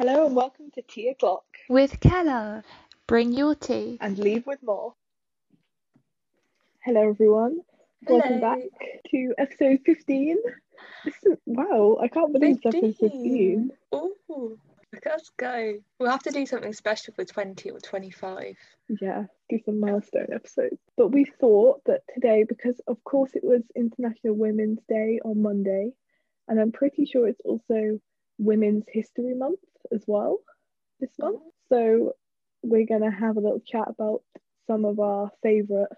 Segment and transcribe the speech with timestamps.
[0.00, 2.64] Hello and welcome to Tea O'Clock with Keller.
[3.06, 3.98] Bring your tea.
[4.00, 4.94] and leave with more.
[6.82, 7.60] Hello everyone.
[8.08, 8.60] Welcome back
[9.10, 10.38] to episode 15.
[11.04, 13.72] This is, wow, I can't believe it's episode 15.
[13.94, 15.74] Ooh, look at us go.
[15.98, 18.56] We'll have to do something special for 20 or 25.
[19.02, 20.78] Yeah, do some milestone episodes.
[20.96, 25.92] But we thought that today, because of course it was International Women's Day on Monday,
[26.48, 28.00] and I'm pretty sure it's also
[28.38, 29.58] Women's History Month
[29.92, 30.38] as well
[31.00, 31.40] this month.
[31.68, 32.14] So
[32.62, 34.22] we're going to have a little chat about
[34.66, 35.88] some of our favourite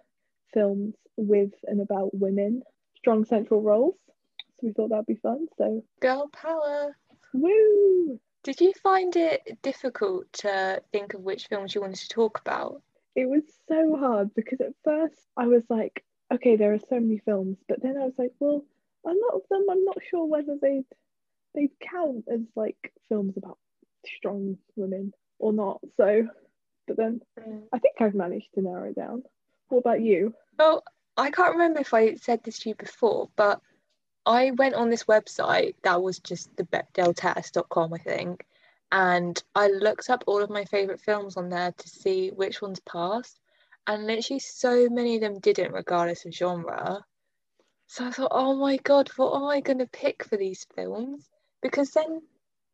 [0.55, 2.63] films with and about women,
[2.97, 3.97] strong central roles.
[4.61, 5.49] So we thought that'd be fun.
[5.59, 6.97] So, Girl power.
[7.35, 8.21] woo!
[8.45, 12.83] Did you find it difficult to think of which films you wanted to talk about?
[13.15, 17.19] It was so hard because at first I was like, okay, there are so many
[17.19, 18.65] films, but then I was like, well,
[19.05, 20.85] a lot of them I'm not sure whether they'd
[21.55, 23.59] they'd count as like films about
[24.07, 25.81] strong women or not.
[25.97, 26.29] So,
[26.87, 27.63] but then mm.
[27.73, 29.23] I think I've managed to narrow it down.
[29.69, 30.35] What about you?
[30.59, 30.85] Well,
[31.17, 33.61] I can't remember if I said this to you before, but
[34.25, 38.47] I went on this website that was just the bechdeltest.com, I think,
[38.93, 42.81] and I looked up all of my favourite films on there to see which ones
[42.81, 43.41] passed,
[43.87, 47.05] and literally so many of them didn't, regardless of genre.
[47.89, 51.29] So I thought, oh my god, what am I going to pick for these films?
[51.63, 52.23] Because then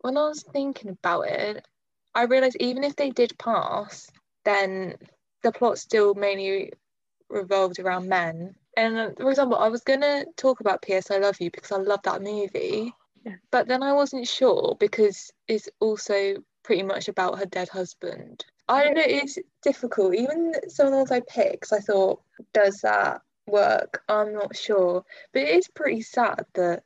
[0.00, 1.66] when I was thinking about it,
[2.14, 4.10] I realised even if they did pass,
[4.44, 4.94] then
[5.42, 6.72] the plot still mainly
[7.28, 8.54] revolved around men.
[8.76, 11.10] And uh, for example, I was gonna talk about P.S.
[11.10, 12.92] I Love You because I love that movie,
[13.24, 13.34] Yeah.
[13.50, 18.44] but then I wasn't sure because it's also pretty much about her dead husband.
[18.68, 20.14] I don't know, it's difficult.
[20.14, 22.20] Even some of the ones I picked, I thought,
[22.52, 24.02] does that work?
[24.08, 25.04] I'm not sure.
[25.32, 26.82] But it is pretty sad that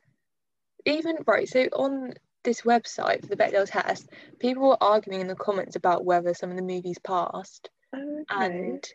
[0.84, 5.34] even right, so on this website for the Bechdel test, people were arguing in the
[5.34, 7.70] comments about whether some of the movies passed.
[7.94, 8.24] Okay.
[8.30, 8.88] and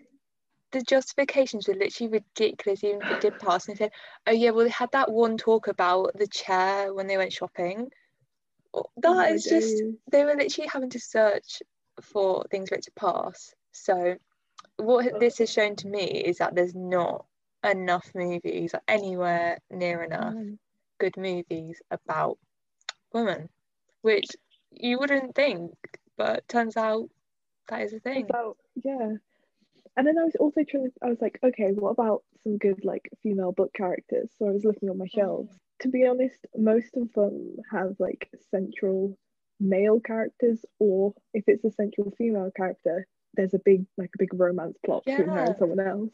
[0.71, 3.67] the justifications were literally ridiculous even if it did pass.
[3.67, 3.91] And they said
[4.25, 7.89] oh yeah well they had that one talk about the chair when they went shopping.
[8.73, 11.61] Oh, Oh is just, they were literally having to search
[12.01, 13.53] for things for it to pass.
[13.71, 14.17] So
[14.77, 17.25] what this has shown to me is that there's not
[17.63, 20.59] enough movies or anywhere near enough Um,
[20.99, 22.37] good movies about
[23.17, 23.49] women
[24.01, 24.27] which
[24.71, 25.71] you wouldn't think
[26.17, 27.09] but turns out
[27.69, 29.13] that is a thing about yeah.
[29.97, 32.85] And then I was also trying to, I was like, okay, what about some good
[32.85, 34.29] like female book characters?
[34.37, 35.11] So I was looking on my mm.
[35.11, 35.57] shelves.
[35.81, 39.17] To be honest, most of them have like central
[39.59, 44.33] male characters, or if it's a central female character, there's a big like a big
[44.33, 46.13] romance plot between her and someone else.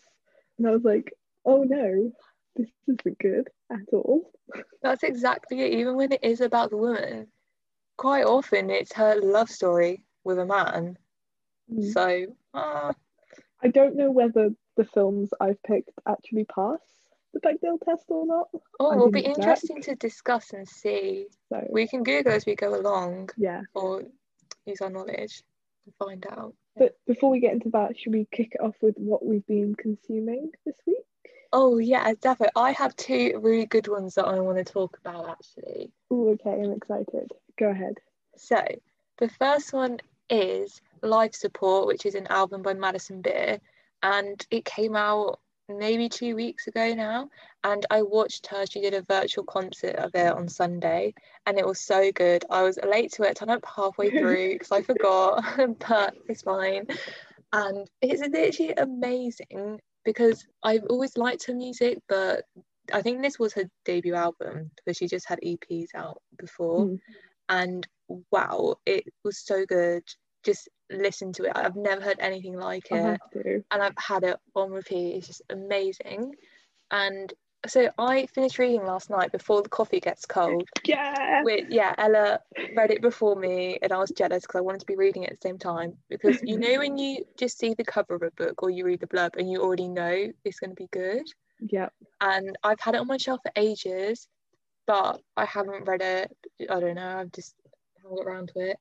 [0.58, 1.14] And I was like,
[1.46, 2.12] oh no,
[2.56, 4.31] this isn't good at all.
[4.81, 5.74] That's exactly it.
[5.80, 7.28] Even when it is about the woman,
[7.97, 10.97] quite often it's her love story with a man.
[11.72, 11.91] Mm.
[11.91, 12.94] So, uh,
[13.64, 16.80] I don't know whether the films I've picked actually pass
[17.34, 18.47] the Bechdel test or not.
[18.80, 19.38] oh, I it'll be check.
[19.38, 21.28] interesting to discuss and see.
[21.50, 23.62] So We can Google as we go along yeah.
[23.74, 24.03] or
[24.66, 25.41] use our knowledge
[25.85, 26.53] and find out.
[26.75, 29.75] But before we get into that, should we kick it off with what we've been
[29.75, 30.97] consuming this week?
[31.56, 32.52] Oh, yeah, definitely.
[32.56, 35.91] I have two really good ones that I want to talk about actually.
[36.09, 37.31] Oh, okay, I'm excited.
[37.59, 38.00] Go ahead.
[38.36, 38.59] So,
[39.19, 40.00] the first one
[40.31, 43.59] is Life Support, which is an album by Madison Beer,
[44.02, 47.30] and it came out maybe two weeks ago now.
[47.64, 51.14] And I watched her, she did a virtual concert of it on Sunday,
[51.46, 52.46] and it was so good.
[52.50, 55.44] I was late to it, turned up halfway through because I forgot,
[55.88, 56.88] but it's fine.
[57.53, 62.44] And it's literally amazing because I've always liked her music, but
[62.91, 66.86] I think this was her debut album because she just had EPs out before.
[66.86, 67.00] Mm.
[67.50, 67.88] and
[68.31, 70.03] wow it was so good.
[70.44, 71.53] Just listen to it.
[71.56, 73.19] I've never heard anything like it.
[73.72, 75.16] and i've had it on repeat.
[75.16, 76.35] It's just amazing.
[76.91, 77.34] And
[77.68, 81.44] so i finished reading last night before the coffee gets cold Yeah.
[81.44, 82.40] with yeah ella
[82.75, 85.32] read it before me and i was jealous because i wanted to be reading it
[85.32, 88.32] at the same time because you know when you just see the cover of a
[88.32, 91.23] book or you read the blurb and you already know it's going to be good
[91.61, 91.90] Yeah.
[92.22, 94.28] and I've had it on my shelf for ages,
[94.85, 96.32] but I haven't read it.
[96.70, 97.53] I don't know, I've just
[97.97, 98.78] haven't got around to it.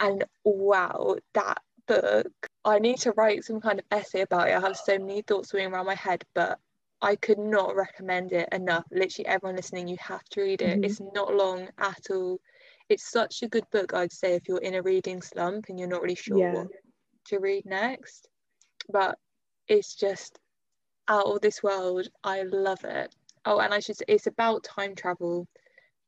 [0.00, 1.58] And wow, that
[1.88, 2.32] book,
[2.64, 4.54] I need to write some kind of essay about it.
[4.54, 6.58] I have so many thoughts swimming around my head, but
[7.04, 8.86] I could not recommend it enough.
[8.90, 10.80] Literally, everyone listening, you have to read it.
[10.80, 10.84] Mhm.
[10.86, 12.40] It's not long at all.
[12.88, 15.88] It's such a good book, I'd say, if you're in a reading slump and you're
[15.88, 16.54] not really sure Yeah.
[16.54, 16.68] what
[17.26, 18.28] to read next.
[18.88, 19.18] But
[19.68, 20.38] it's just
[21.08, 22.08] out of this world.
[22.22, 23.14] I love it.
[23.44, 25.46] Oh, and I should say it's about time travel,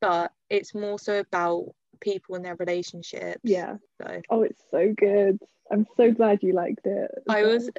[0.01, 3.41] but it's more so about people and their relationships.
[3.45, 3.77] Yeah.
[4.01, 5.39] So Oh, it's so good.
[5.71, 7.11] I'm so glad you liked it.
[7.29, 7.53] I well.
[7.53, 7.71] was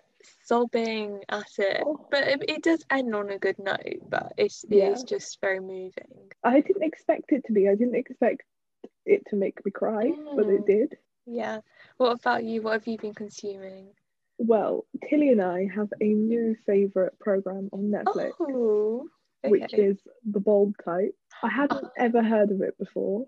[0.43, 2.05] sobbing at it, Oh.
[2.11, 4.01] but it, it does end on a good note.
[4.09, 4.91] But it's Yeah.
[4.91, 6.31] it's just very moving.
[6.43, 7.67] I didn't expect it to be.
[7.69, 8.43] I didn't expect
[9.05, 10.65] it to make me cry, but it Mm.
[10.67, 10.97] did.
[11.25, 11.61] Yeah.
[11.97, 12.61] What about you?
[12.61, 13.93] What have you been consuming?
[14.37, 19.07] Well, Tilly and I have a new favourite program on Netflix, Oh,
[19.43, 19.97] which is
[20.31, 21.15] The Bold Type.
[21.41, 21.91] I hadn't Oh.
[21.97, 23.25] ever heard of it before.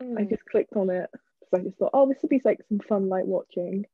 [0.00, 0.28] I Mm.
[0.30, 1.08] just clicked on it
[1.40, 3.86] because I just thought, oh, this would be like some fun light watching.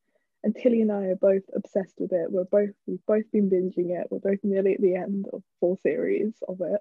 [0.43, 2.33] And Tilly and I are both obsessed with it.
[2.33, 4.07] We're both we've both been binging it.
[4.11, 6.81] We're both nearly at the end of four series of it.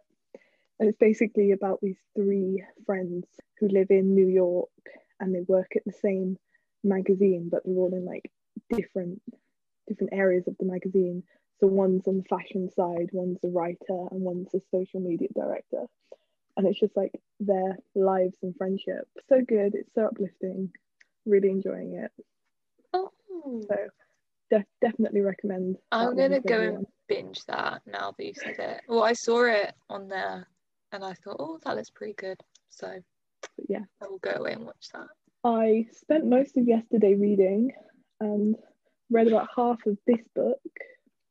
[0.80, 3.26] And it's basically about these three friends
[3.60, 4.70] who live in New York
[5.20, 6.38] and they work at the same
[6.84, 8.32] magazine, but they're all in like
[8.72, 9.22] different
[9.88, 11.24] different areas of the magazine.
[11.60, 15.86] So one's on the fashion side, one's a writer, and one's a social media director.
[16.56, 19.08] And it's just like their lives and friendship.
[19.28, 19.76] So good.
[19.76, 20.72] It's so uplifting.
[21.26, 22.12] Really enjoying it.
[23.44, 23.78] So
[24.50, 25.78] def- definitely recommend.
[25.92, 28.82] I'm gonna go and binge that now that you said it.
[28.88, 30.48] Well, I saw it on there
[30.92, 32.42] and I thought, oh, that looks pretty good.
[32.70, 32.88] So
[33.58, 33.84] But yeah.
[34.02, 35.08] I will go away and watch that.
[35.44, 37.72] I spent most of yesterday reading
[38.20, 38.56] and
[39.10, 40.60] read about half of this book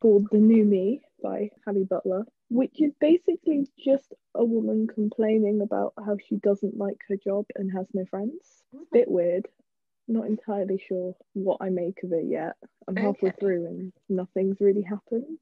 [0.01, 5.93] called The New Me by Halle Butler, which is basically just a woman complaining about
[5.99, 8.63] how she doesn't like her job and has no friends.
[8.73, 9.13] It's a Bit mm.
[9.13, 9.49] weird.
[10.09, 12.57] Not entirely sure what I make of it yet.
[12.87, 15.39] I'm halfway through and nothing's really happened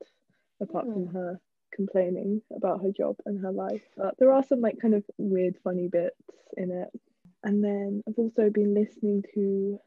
[0.61, 1.17] apart from Hmm.
[1.17, 1.41] her
[1.73, 3.83] complaining about her job and her life.
[3.97, 6.17] But there are some like kind of weird, funny bits
[6.57, 6.89] in it.
[7.45, 9.79] And then I've also been listening to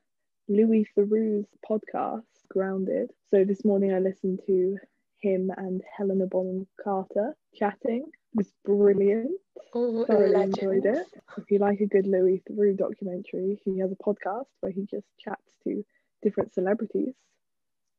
[0.48, 3.12] Louis Theroux's podcast, Grounded.
[3.30, 4.78] So this morning I listened to
[5.20, 8.06] him and Helena Bonham Carter chatting.
[8.36, 9.32] Was brilliant.
[9.74, 10.58] Oh, Thoroughly legend.
[10.58, 11.08] enjoyed it.
[11.38, 15.08] If you like a good Louis Theroux documentary, he has a podcast where he just
[15.20, 15.84] chats to
[16.22, 17.14] different celebrities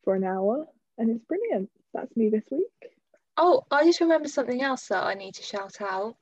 [0.04, 0.66] for an hour,
[0.98, 1.70] and it's brilliant.
[1.94, 2.92] That's me this week.
[3.36, 6.16] Oh, I just remember something else that I need to shout out.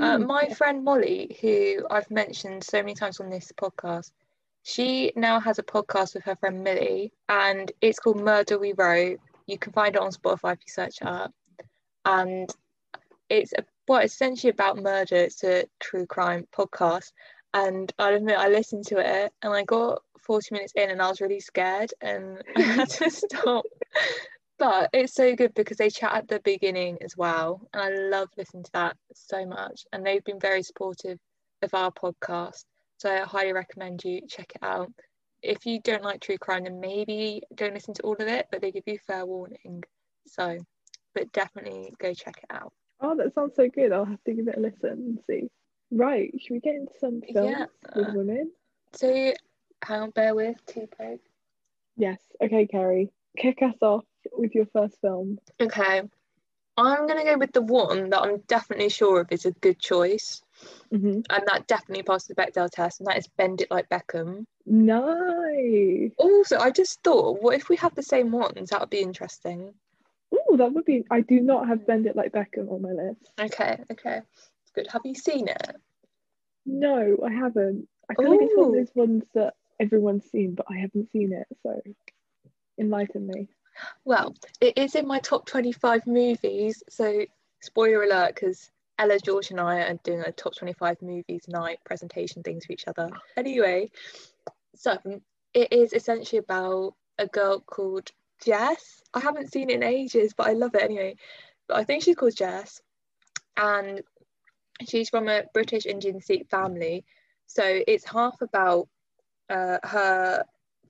[0.00, 0.54] Uh, Mm, my yeah.
[0.54, 4.12] friend Molly, who I've mentioned so many times on this podcast,
[4.62, 9.20] she now has a podcast with her friend Millie, and it's called Murder We Wrote.
[9.46, 11.32] You can find it on Spotify if you search it up.
[12.04, 12.48] And
[13.32, 15.16] it's a, well, essentially about murder.
[15.16, 17.12] It's a true crime podcast.
[17.54, 21.08] And I'll admit, I listened to it and I got 40 minutes in and I
[21.08, 23.64] was really scared and I had to stop.
[24.58, 27.66] But it's so good because they chat at the beginning as well.
[27.72, 29.86] And I love listening to that so much.
[29.92, 31.18] And they've been very supportive
[31.62, 32.64] of our podcast.
[32.98, 34.92] So I highly recommend you check it out.
[35.42, 38.60] If you don't like true crime, then maybe don't listen to all of it, but
[38.60, 39.82] they give you fair warning.
[40.28, 40.58] So,
[41.14, 42.72] but definitely go check it out.
[43.02, 43.92] Oh, that sounds so good.
[43.92, 45.50] I'll have to give it a listen and see.
[45.90, 47.66] Right, should we get into some films Yeah.
[47.96, 48.52] with women?
[48.94, 49.34] So,
[49.82, 51.20] hang on, bear with two poke.
[51.96, 52.20] Yes.
[52.42, 53.12] Okay, Carrie.
[53.36, 55.38] Kick us off with your first film.
[55.60, 56.02] Okay,
[56.76, 60.42] I'm gonna go with the one that I'm definitely sure of is a good choice,
[60.90, 64.46] hmm and that definitely passed the Bechdel test, and that is Bend It Like Beckham.
[64.64, 66.12] Nice.
[66.16, 68.70] Also, I just thought, what if we have the same ones?
[68.70, 69.74] That would be interesting.
[70.52, 71.02] Oh, that would be.
[71.10, 73.32] I do not have Bend It Like Beckham on my list.
[73.40, 74.86] Okay, okay, it's good.
[74.92, 75.76] Have you seen it?
[76.66, 77.88] No, I haven't.
[78.10, 81.32] I feel like it's one of those ones that everyone's seen, but I haven't seen
[81.32, 81.46] it.
[81.62, 81.80] So
[82.78, 83.48] enlighten me.
[84.04, 86.82] Well, it is in my top 25 movies.
[86.90, 87.24] So,
[87.62, 92.42] spoiler alert, because Ella, George, and I are doing a top 25 movies night presentation
[92.42, 93.08] things for each other.
[93.38, 93.90] Anyway,
[94.74, 94.98] so
[95.54, 98.10] it is essentially about a girl called
[98.44, 99.02] Jess.
[99.14, 101.16] I haven't seen it in ages, but I love it anyway.
[101.68, 102.80] But I think she's called Jess,
[103.56, 104.02] and
[104.86, 107.04] she's from a British Indian Sikh family.
[107.46, 108.88] So it's half about
[109.50, 110.44] uh, her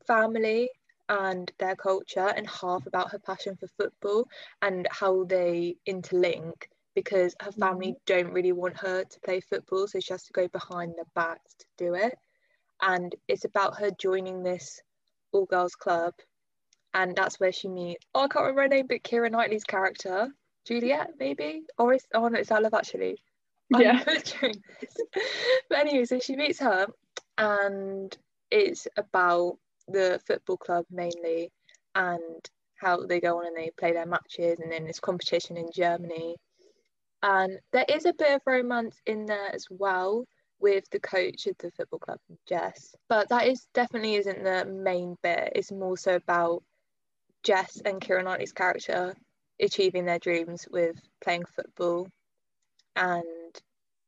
[0.06, 0.70] family
[1.08, 4.28] and their culture, and half about her passion for football
[4.62, 6.54] and how they interlink.
[6.94, 10.46] Because her family don't really want her to play football, so she has to go
[10.48, 12.14] behind the backs to do it.
[12.82, 14.82] And it's about her joining this
[15.32, 16.12] all girls club,
[16.94, 18.04] and that's where she meets.
[18.14, 20.28] Oh, I can't remember her name, but Keira Knightley's character,
[20.66, 23.22] Juliet, maybe, or is oh no, it's Love actually.
[23.70, 24.02] Yeah.
[25.68, 26.86] But anyway, so she meets her,
[27.38, 28.16] and
[28.50, 29.56] it's about
[29.88, 31.50] the football club mainly,
[31.94, 35.70] and how they go on and they play their matches, and then this competition in
[35.74, 36.36] Germany.
[37.22, 40.26] And there is a bit of romance in there as well
[40.60, 42.18] with the coach of the football club,
[42.48, 42.94] Jess.
[43.08, 45.52] But that is definitely isn't the main bit.
[45.54, 46.62] It's more so about
[47.42, 49.14] Jess and Keira Knightley's character
[49.60, 52.08] achieving their dreams with playing football
[52.96, 53.24] and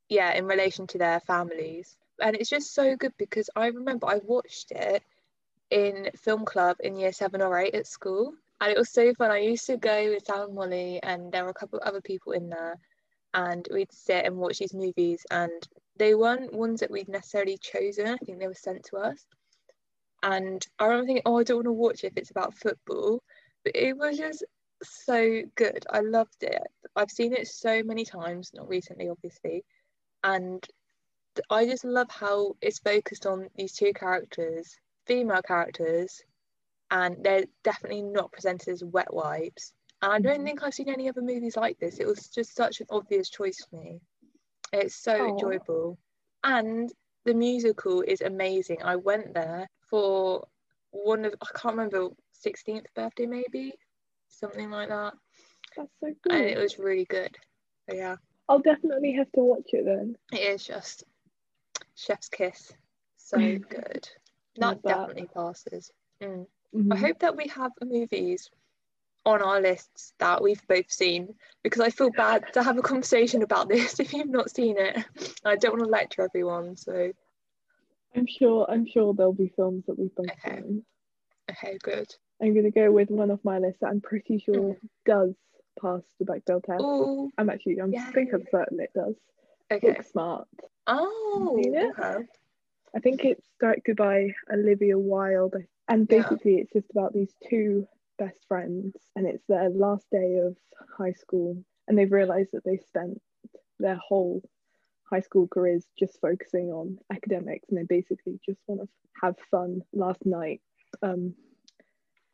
[0.09, 1.97] yeah, in relation to their families.
[2.21, 5.03] and it's just so good because I remember I watched it
[5.71, 9.31] in film club in year seven or eight at school, and it was so fun.
[9.31, 12.01] I used to go with Sam and Molly, and there were a couple of other
[12.01, 12.79] people in there,
[13.33, 15.51] and we'd sit and watch these movies, and
[15.97, 18.07] they weren't ones that we'd necessarily chosen.
[18.07, 19.27] I think they were sent to us,
[20.25, 23.23] and I remember thinking, oh, I don't want to watch it if it's about football,
[23.63, 24.43] but it was just
[24.83, 25.85] so good.
[25.91, 26.63] I loved it.
[26.97, 29.65] I've seen it so many times, not recently, obviously,
[30.23, 30.67] and
[31.51, 36.23] I just love how it's focused on these two characters, female characters,
[36.91, 39.75] and they're definitely not presented as wet wipes.
[40.01, 40.45] And I don't Mhm.
[40.45, 41.99] think I've seen any other movies like this.
[41.99, 44.01] It was just such an obvious choice for me.
[44.73, 45.27] It's so Aw.
[45.27, 45.99] enjoyable.
[46.43, 46.91] And
[47.27, 48.83] the musical is amazing.
[48.83, 50.45] I went there for
[50.91, 52.09] one of, I can't remember,
[52.45, 53.75] 16th birthday maybe,
[54.29, 55.15] something like that.
[55.77, 56.33] That's so good.
[56.33, 57.37] And it was really good.
[57.89, 58.17] So yeah,
[58.49, 60.17] I'll definitely have to watch it then.
[60.33, 61.05] it is just
[61.95, 62.73] chef's kiss.
[63.19, 64.09] So good.
[64.59, 64.99] Love That that.
[64.99, 65.93] definitely passes.
[66.21, 66.47] Mm.
[66.75, 67.01] I Mhm.
[67.01, 68.51] hope that we have movies
[69.25, 73.45] on our lists that we've both seen because I feel bad to have a conversation
[73.45, 75.05] about this if you've not seen it.
[75.45, 77.13] I don't want to lecture everyone, so
[78.15, 78.67] I'm sure.
[78.71, 80.61] I'm sure there'll be films that we've both Okay.
[80.63, 80.85] seen.
[81.51, 82.15] okay, good.
[82.43, 84.87] I'm gonna go with one of my lists that I'm pretty sure Mm-hmm.
[85.07, 85.35] does
[85.81, 86.81] pass the Bechdel test.
[86.85, 87.81] Oh, I'm actually.
[87.81, 88.01] I'm Yay.
[88.15, 89.15] think I'm certain it does.
[89.73, 89.89] okay.
[89.95, 90.49] Book Smart.
[90.87, 91.93] Oh, Seen it?
[91.99, 92.25] okay.
[92.95, 95.57] I think it's directed by Olivia Wilde,
[95.89, 96.23] and Yeah.
[96.23, 100.57] basically it's just about these two best friends, and it's their last day of
[100.97, 103.21] high school, and they've realised that they spent
[103.81, 104.43] their whole
[105.09, 108.89] high school careers just focusing on academics, and they basically just want to
[109.23, 110.61] have fun last night.
[111.03, 111.35] Um,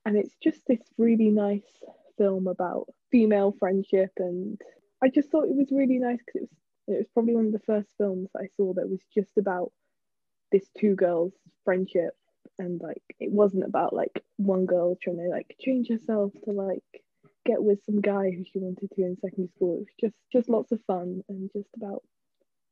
[0.05, 1.83] and it's just this really nice
[2.17, 4.61] film about female friendship, and
[5.03, 6.61] I just thought it was really nice because it was
[6.91, 9.73] it was probably one of the first films I saw that was just about
[10.53, 11.33] this two girls
[11.65, 12.15] friendship
[12.59, 16.83] and like it wasn't about like one girl trying to like change herself to like
[17.47, 20.49] get with some guy who she wanted to in secondary school it was just just
[20.49, 22.03] lots of fun and just about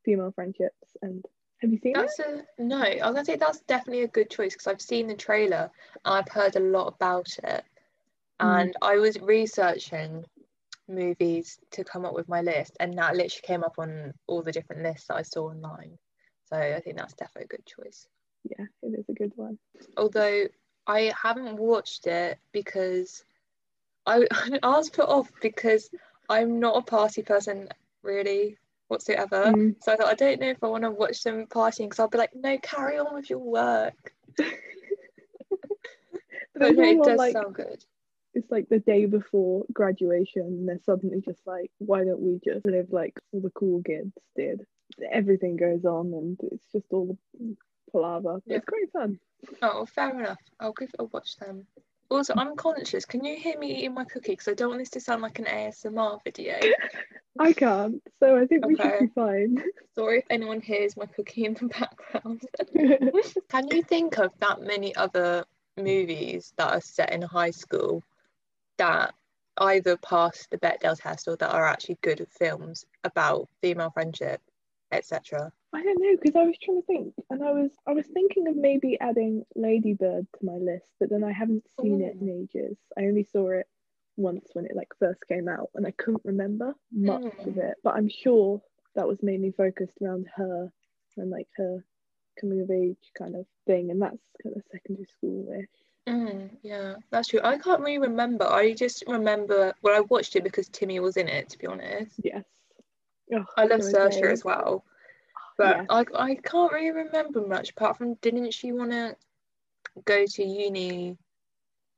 [0.09, 1.23] female friendships and
[1.59, 2.11] have you seen it
[2.59, 2.81] a no.
[2.81, 5.71] I was gonna say that's definitely a good choice because I've seen the trailer
[6.05, 7.65] and I've heard a lot about it.
[8.41, 8.61] Mm.
[8.61, 10.25] And I was researching
[10.89, 14.53] movies to come up with my list, and that literally came up on all the
[14.53, 15.99] different lists that I saw online.
[16.45, 18.07] So I think that's definitely a good choice.
[18.45, 19.59] yeah it is a good one
[19.97, 20.47] Although
[20.87, 23.25] I haven't watched it because
[24.07, 24.27] I,
[24.63, 25.91] I was put off because
[26.31, 27.69] I'm not a party person
[28.03, 28.57] really
[28.89, 29.45] whatsoever.
[29.47, 29.77] Mm.
[29.83, 32.09] So I thought I don't know if I want to watch them partying because I'll
[32.09, 33.95] be like, no, carry on with your work.
[34.37, 34.47] but
[36.55, 37.85] But no, it does like sound good.
[38.35, 42.67] it's like the day before graduation and they're suddenly just like why don't we just
[42.67, 44.67] live like all the cool kids did
[45.13, 47.57] everything goes on and it's just all the
[47.93, 48.57] palaver Yeah.
[48.57, 49.19] it's great fun
[49.63, 50.39] Oh, fair enough.
[50.59, 51.65] I'll give it a watch then.
[52.11, 53.05] Also, I'm conscious.
[53.05, 54.33] Can you hear me eating my cookie?
[54.33, 56.59] Because I don't want this to sound like an ASMR video.
[57.39, 59.63] I can't so I think we should be fine
[59.95, 62.43] Sorry if anyone hears my cookie in the background.
[63.49, 65.45] Can you think of that many other
[65.77, 68.03] movies that are set in high school
[68.79, 69.15] that
[69.59, 74.41] either pass the Bechdel test or that are actually good films about female friendship,
[74.93, 75.53] etc.?
[75.75, 78.49] I don't know because I was trying to think, and I was I was thinking
[78.49, 82.79] of maybe adding Ladybird to my list, but then I haven't seen it in ages.
[82.97, 83.67] I only saw it
[84.17, 87.71] once when it like first came out, and I couldn't remember much of Mm.
[87.71, 87.77] it.
[87.85, 88.63] But I'm sure
[88.95, 90.73] that was mainly focused around her
[91.19, 91.85] and like her
[92.41, 95.69] coming of age kind of thing, and that's kind of secondary school-ish.
[96.07, 97.41] Mm, yeah, that's true.
[97.45, 98.47] I can't really remember.
[98.47, 101.51] I just remember well, I watched it because Timmy was in it.
[101.51, 102.45] To be honest, Yes.
[103.35, 104.85] Oh, I love Saoirse as well,
[105.59, 105.87] but Yes.
[105.91, 109.17] I I can't really remember much apart from didn't she want to
[110.05, 111.19] go to uni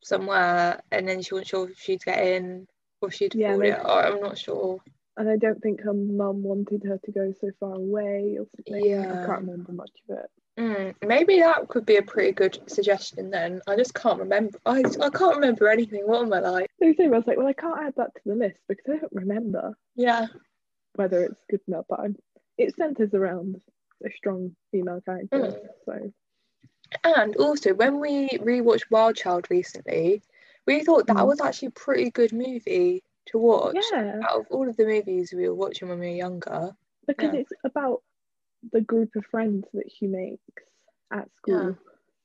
[0.02, 2.66] somewhere and then she wasn't sure if she'd get in
[3.00, 3.78] or she'd Yeah, afford it.
[3.84, 4.80] Or I'm not sure.
[5.16, 8.84] And I don't think her mum wanted her to go so far away or something.
[8.84, 9.22] Yeah.
[9.22, 10.30] I can't remember much of it.
[10.58, 13.60] Mm, maybe that could be a pretty good suggestion then.
[13.66, 14.58] I just can't remember.
[14.66, 16.06] I, I can't remember anything.
[16.06, 16.70] What am I like?
[16.82, 19.76] I was like, well, I can't add that to the list because I don't remember.
[19.96, 20.26] Yeah.
[20.96, 22.16] whether it's good enough, but I'm,
[22.60, 23.60] it centers around
[24.04, 25.36] a strong female character.
[25.38, 25.68] Mm.
[25.84, 26.12] So
[27.04, 30.22] And also, when we rewatched Wild Child recently,
[30.66, 31.26] we thought that Mm.
[31.26, 33.76] was actually a pretty good movie to watch.
[33.92, 36.76] yeah, Out of all of the movies we were watching when we were younger.
[37.06, 37.40] because Yeah.
[37.40, 38.02] it's about
[38.72, 40.42] the group of friends that she makes
[41.10, 41.76] at school.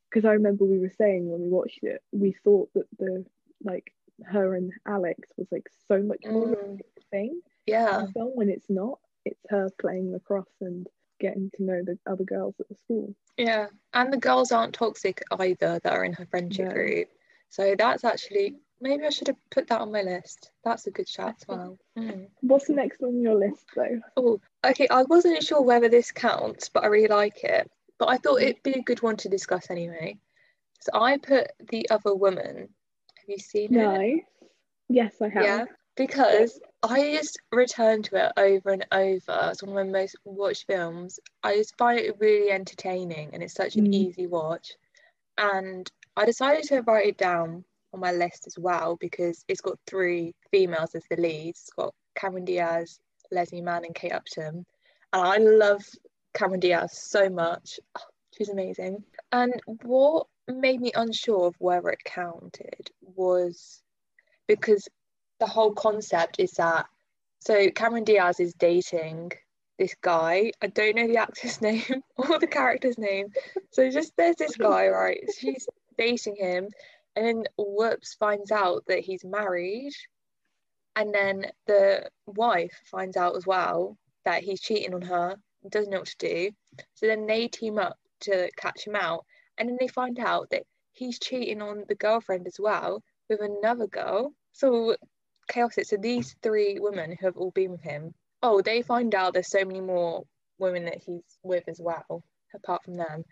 [0.10, 3.26] Because I remember we were saying when we watched it, we thought that the
[3.64, 8.06] like her and Alex was like so much more of Mm, a thing yeah.
[8.14, 9.00] film when it's not.
[9.26, 10.88] It's her playing lacrosse and
[11.20, 13.16] getting to know the other girls at the school.
[13.38, 16.74] Yeah, and the girls aren't toxic either that are in her friendship No.
[16.74, 17.10] group.
[17.50, 20.52] So that's actually maybe I should have put that on my list.
[20.64, 21.78] That's a good shout as well.
[21.98, 22.28] Mm.
[22.42, 24.02] What's the next on your list though?
[24.18, 24.88] Oh, okay.
[24.90, 27.70] I wasn't sure whether this counts, but I really like it.
[27.98, 30.20] But I thought it'd be a good one to discuss anyway.
[30.82, 32.58] So I put the other woman.
[32.58, 33.78] Have you seen it?
[33.78, 34.20] Nice.
[34.90, 35.44] Yes, I have.
[35.44, 35.66] Yeah,
[35.96, 39.50] because I just return to it over and over.
[39.52, 41.20] It's one of my most watched films.
[41.44, 43.94] I just find it really entertaining and it's such an Mm.
[43.94, 44.74] easy watch.
[45.38, 49.80] And I decided to write it down on my list as well because it's got
[49.88, 51.62] three females as the leads.
[51.62, 53.00] It's got Cameron Diaz,
[53.32, 54.66] Leslie Mann, and Kate Upton.
[55.14, 55.84] And I love
[56.34, 57.80] Cameron Diaz so much.
[57.98, 58.02] Oh,
[58.38, 59.04] she's amazing.
[59.32, 63.82] And what made me unsure of whether it counted was
[64.48, 64.88] because
[65.40, 66.88] the whole concept is that
[67.40, 69.32] so Cameron Diaz is dating
[69.78, 70.52] this guy.
[70.62, 71.84] I don't know the actor's name
[72.18, 73.28] or the character's name.
[73.72, 75.20] So just there's this guy, right?
[75.38, 76.70] She's dating him,
[77.16, 79.94] and then whoops finds out that he's married,
[80.96, 85.36] and then the wife finds out as well that he's cheating on her,
[85.70, 86.52] doesn't know what to do.
[86.96, 89.26] So then they team up to catch him out,
[89.58, 90.64] and then they find out that
[90.94, 94.34] he's cheating on the girlfriend as well with another girl.
[94.54, 94.96] So
[95.48, 95.86] chaotic.
[95.86, 99.50] So these three women who have all been with him, oh, they find out there's
[99.50, 100.26] so many more
[100.58, 102.24] women that he's with as well,
[102.54, 103.24] apart from them.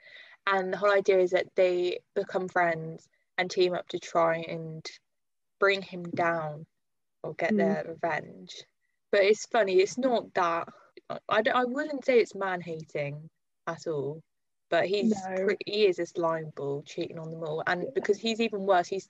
[0.47, 4.85] And the whole idea is that they become friends and team up to try and
[5.59, 6.65] bring him down
[7.23, 7.57] or get Mm.
[7.57, 8.63] their revenge.
[9.11, 10.67] But it's funny, it's not that.
[11.29, 13.29] I, don't- I wouldn't say it's man hating
[13.67, 14.21] at all.
[14.69, 15.49] But he's No.
[15.65, 19.07] he is a slime ball cheating on them all, and because he's even worse, he's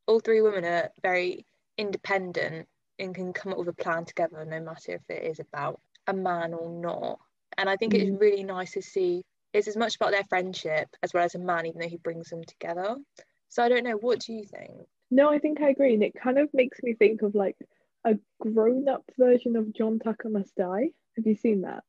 [0.07, 1.45] all three women are very
[1.77, 2.67] independent
[2.99, 6.13] and can come up with a plan together no matter if it is about a
[6.13, 7.19] man or not.
[7.57, 7.99] And I think Mm.
[8.09, 11.39] it's really nice to see it's as much about their friendship as well as a
[11.39, 12.97] man, even though he brings them together.
[13.49, 14.87] So I don't know, what do you think?
[15.11, 15.93] No, I think I agree.
[15.93, 17.55] And it kind of makes me think of like
[18.05, 20.89] a grown up version of John Tucker Must Die.
[21.15, 21.83] Have you seen that?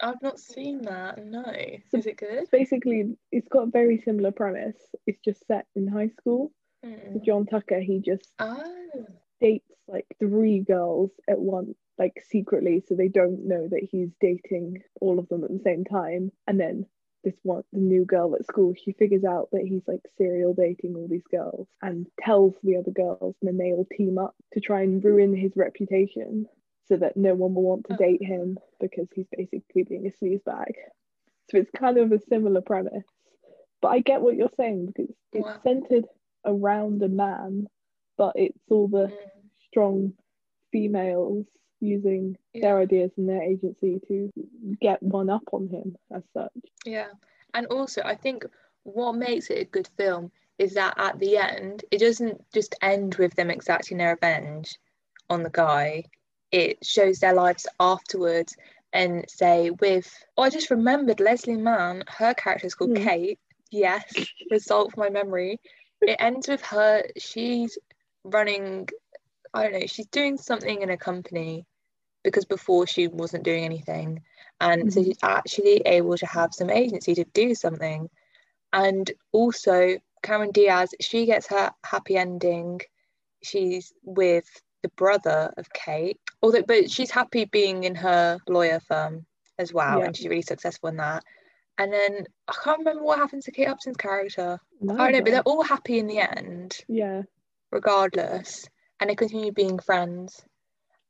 [0.00, 1.44] I've not seen that, no.
[1.90, 2.48] So- Is it good?
[2.50, 4.76] Basically, it's got a very similar premise.
[5.06, 6.52] It's just set in high school.
[6.82, 7.24] So Mm.
[7.24, 9.06] John Tucker, he just Oh,
[9.40, 14.82] dates like three girls at once, like secretly, so they don't know that he's dating
[15.00, 16.30] all of them at the same time.
[16.46, 16.84] And then
[17.24, 20.96] this one, the new girl at school, she figures out that he's like serial dating
[20.96, 24.60] all these girls and tells the other girls, and then they all team up to
[24.60, 26.46] try and ruin his reputation
[26.84, 27.96] so that no one will want to Oh.
[27.96, 30.72] date him because he's basically being a sleazebag.
[31.50, 33.06] So it's kind of a similar premise.
[33.80, 35.62] But I get what you're saying because it's Wow.
[35.62, 36.06] centered
[36.44, 37.68] around a man,
[38.16, 40.14] but it's all the mm, strong
[40.72, 41.46] females
[41.84, 44.32] using their ideas and their agency to
[44.80, 46.52] get one up on him as such.
[46.84, 47.08] yeah.
[47.54, 48.44] And also, I think
[48.82, 53.14] what makes it a good film is that at the end, it doesn't just end
[53.16, 54.78] with them exacting their revenge
[55.30, 56.04] on the guy.
[56.50, 58.56] It shows their lives afterwards
[58.92, 63.04] and say with oh I just remembered Leslie Mann, her character is called Hmm.
[63.04, 63.38] Kate.
[63.70, 64.04] Yes,
[64.50, 65.58] result of my memory.
[66.00, 67.76] It ends with her, she's
[68.24, 68.88] running,
[69.52, 71.66] I don't know, she's doing something in a company
[72.24, 74.20] because before she wasn't doing anything.
[74.60, 75.04] And so Mhm.
[75.04, 78.10] she's actually able to have some agency to do something.
[78.72, 82.80] And also, Cameron Diaz, she gets her happy ending.
[83.42, 84.48] She's with
[84.82, 89.26] the brother of Kate, although, but she's happy being in her lawyer firm
[89.58, 90.06] as well, Yeah.
[90.06, 91.24] and she's really successful in that.
[91.78, 94.58] And then I can't remember what happens to Kate Upton's character.
[94.82, 97.22] I don't know, but they're all happy in the end, yeah,
[97.70, 98.68] regardless,
[99.00, 100.44] and they continue being friends.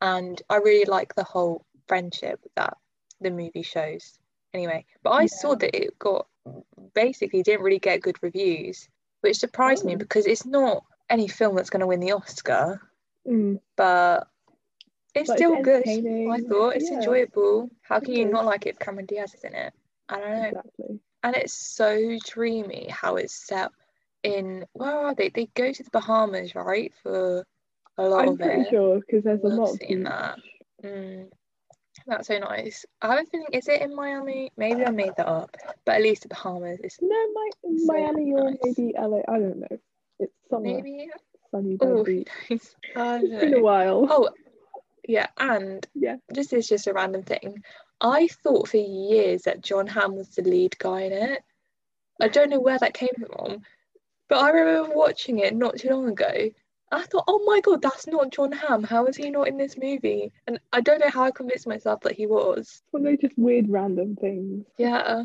[0.01, 2.77] And I really like the whole friendship that
[3.21, 4.19] the movie shows.
[4.53, 6.27] Anyway, but I saw that it got
[6.95, 8.89] basically didn't really get good reviews,
[9.21, 9.99] which surprised me Oh.
[9.99, 12.81] because it's not any film that's going to win the Oscar,
[13.27, 14.29] Mm, but
[15.15, 15.89] it's But it's still good.
[15.89, 16.99] I thought it's Yeah.
[16.99, 17.71] enjoyable.
[17.83, 19.73] How can you not like it if Cameron Diaz is in it?
[20.09, 20.47] I don't know.
[20.49, 21.01] exactly.
[21.23, 23.73] And it's so dreamy how it's set
[24.23, 25.31] in where are they?
[25.31, 26.93] They go to the Bahamas, right?
[27.03, 27.47] For
[27.99, 28.69] a lot I'm of pretty it.
[28.71, 30.05] sure because there's a lot of beach.
[30.05, 30.39] that.
[30.85, 31.29] Mm,
[32.07, 32.85] that's so nice.
[33.01, 34.51] I have a feeling, is it in Miami?
[34.57, 38.33] Maybe I made that up, but at least the Bahamas is No, my, So Miami
[38.35, 39.19] or maybe LA.
[39.29, 39.79] I don't know.
[40.19, 41.11] It's somewhere maybe.
[41.51, 42.29] sunny by Oh, the beach.
[42.97, 44.07] I It's been a while.
[44.11, 44.29] Oh,
[45.07, 46.17] yeah, and Yeah.
[46.29, 47.63] this is just a random thing.
[48.01, 51.43] I thought for years that Jon Hamm was the lead guy in it.
[52.21, 53.63] I don't know where that came from,
[54.29, 56.51] but I remember watching it not too long ago.
[56.93, 58.85] I thought, oh my god, that's not Jon Hamm.
[58.85, 60.33] How is he not in this movie?
[60.47, 62.83] And I don't know how I convinced myself that he was.
[62.93, 64.65] Well, they're just weird random things.
[64.79, 65.23] Yeah.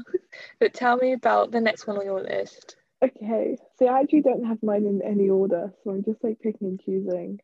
[0.59, 2.75] but tell me about the next one on your list.
[3.03, 6.67] Okay, so I actually don't have mine in any order, so I'm just like picking
[6.67, 7.39] and choosing.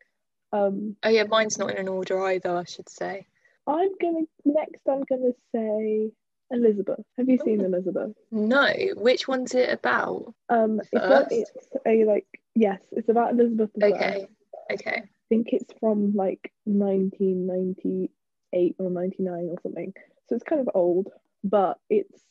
[0.52, 3.26] Um, Oh yeah, mine's not in an order either, I should say.
[3.66, 4.80] I'm gonna next.
[4.88, 6.10] I'm gonna say
[6.50, 7.00] Elizabeth.
[7.16, 8.12] Have you seen Elizabeth?
[8.30, 10.34] No, which one's it about?
[10.48, 11.50] Um, it's, a, it's
[11.86, 13.94] a like yes, it's about Elizabeth First.
[13.94, 14.28] Okay,
[14.72, 15.02] okay.
[15.02, 19.92] I think it's from like 1998 or 99 or something.
[20.28, 21.08] So it's kind of old,
[21.42, 22.22] but it's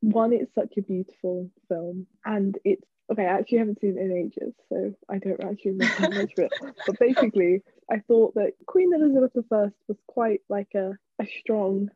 [0.00, 3.24] one, it's such a beautiful film, and it's okay.
[3.24, 6.52] I actually haven't seen it in ages, so I don't actually remember much of it.
[6.86, 11.90] But basically, I thought that Queen Elizabeth I was quite like a, a strong,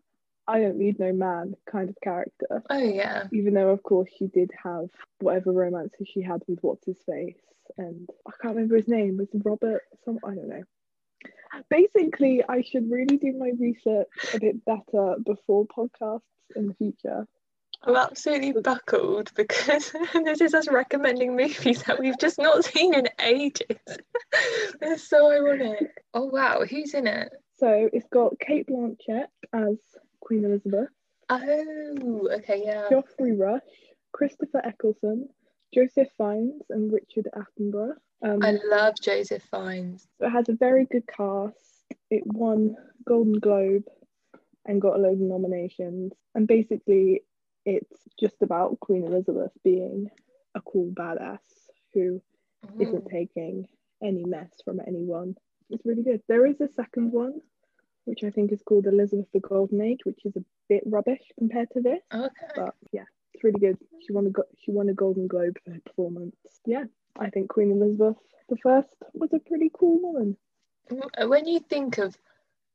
[0.49, 3.25] I don't need no man kind of character Oh yeah.
[3.33, 4.89] even though of course she did have
[5.21, 7.37] whatever romances she had with what's his face
[7.77, 10.63] and I can't remember his name was Robert some I don't know
[11.69, 16.23] basically I should really do my research a bit better before podcasts
[16.57, 17.27] in the future
[17.83, 19.93] I'm absolutely buckled because
[20.25, 23.79] this is us recommending movies that we've just not seen in ages.
[24.83, 25.87] it's so ironic.
[26.13, 27.29] Oh wow, who's in it?
[27.59, 29.77] so it's got Cate Blanchett as
[30.29, 30.89] Queen Elizabeth
[31.31, 32.85] Oh, okay, yeah.
[32.91, 33.63] Geoffrey Rush
[34.13, 35.29] Christopher Eccleston
[35.75, 40.07] Joseph Fiennes and Richard Attenborough um, I love Joseph Fiennes.
[40.21, 41.55] it has a very good cast.
[42.11, 43.85] It won Golden Globe
[44.67, 46.13] and got a load of nominations.
[46.35, 47.23] And basically,
[47.65, 50.11] it's just about Queen Elizabeth being
[50.57, 51.39] a cool badass
[51.95, 52.21] who
[52.75, 53.11] not Mm.
[53.11, 53.69] taking
[54.03, 55.37] any mess from anyone.
[55.71, 56.21] It's really good.
[56.29, 57.41] There is a second one,
[58.09, 61.71] which I think is called Elizabeth the Golden Age, which is a bit rubbish compared
[61.73, 62.01] to this.
[62.13, 62.31] Okay.
[62.57, 63.79] But yeah, it's really good.
[64.07, 66.37] She won a go- she won a Golden Globe for her performance.
[66.67, 66.85] Yeah,
[67.19, 68.17] I think Queen Elizabeth
[68.49, 70.37] the First was a pretty cool woman.
[70.91, 72.17] Mm, When you think of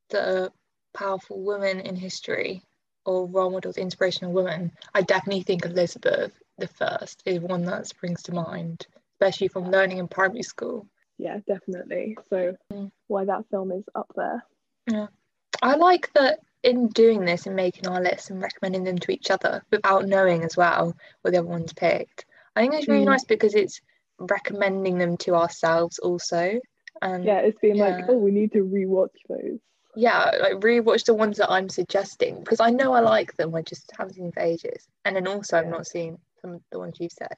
[0.10, 0.52] the
[0.94, 2.62] powerful women in history
[3.06, 8.22] or role models, inspirational women, I definitely think Elizabeth the First is one that springs
[8.24, 10.88] to mind, especially from learning in primary school.
[11.18, 12.18] Yeah, definitely.
[12.30, 12.92] So Mm.
[13.08, 14.44] why that film is up there.
[15.64, 19.32] I like that in doing this and making our lists and recommending them to each
[19.32, 22.26] other without knowing as well what the other one's picked.
[22.56, 23.12] I think it's really Mm.
[23.12, 23.82] nice because it's
[24.20, 26.60] recommending them to ourselves also.
[27.02, 29.60] And Yeah, it's being been like, oh, we need to rewatch those.
[29.96, 33.56] yeah, like rewatch the ones that I'm suggesting because I know I like them.
[33.56, 34.88] I just haven't seen them for ages.
[35.06, 37.38] And then also I've not seen some of the ones you've said.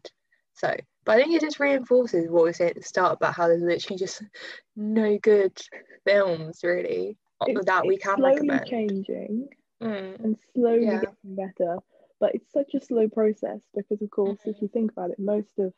[0.53, 3.47] So, but I think it just reinforces what we said at the start about how
[3.47, 4.23] there's literally just
[4.75, 5.59] no good
[6.05, 7.17] films really
[7.48, 8.67] It's, that we can slowly recommend.
[8.67, 9.50] changing
[9.82, 11.02] Mm, and slowly Yeah.
[11.02, 11.78] getting better,
[12.19, 15.60] but it's such a slow process because, of course, if you think about it, most
[15.60, 15.74] of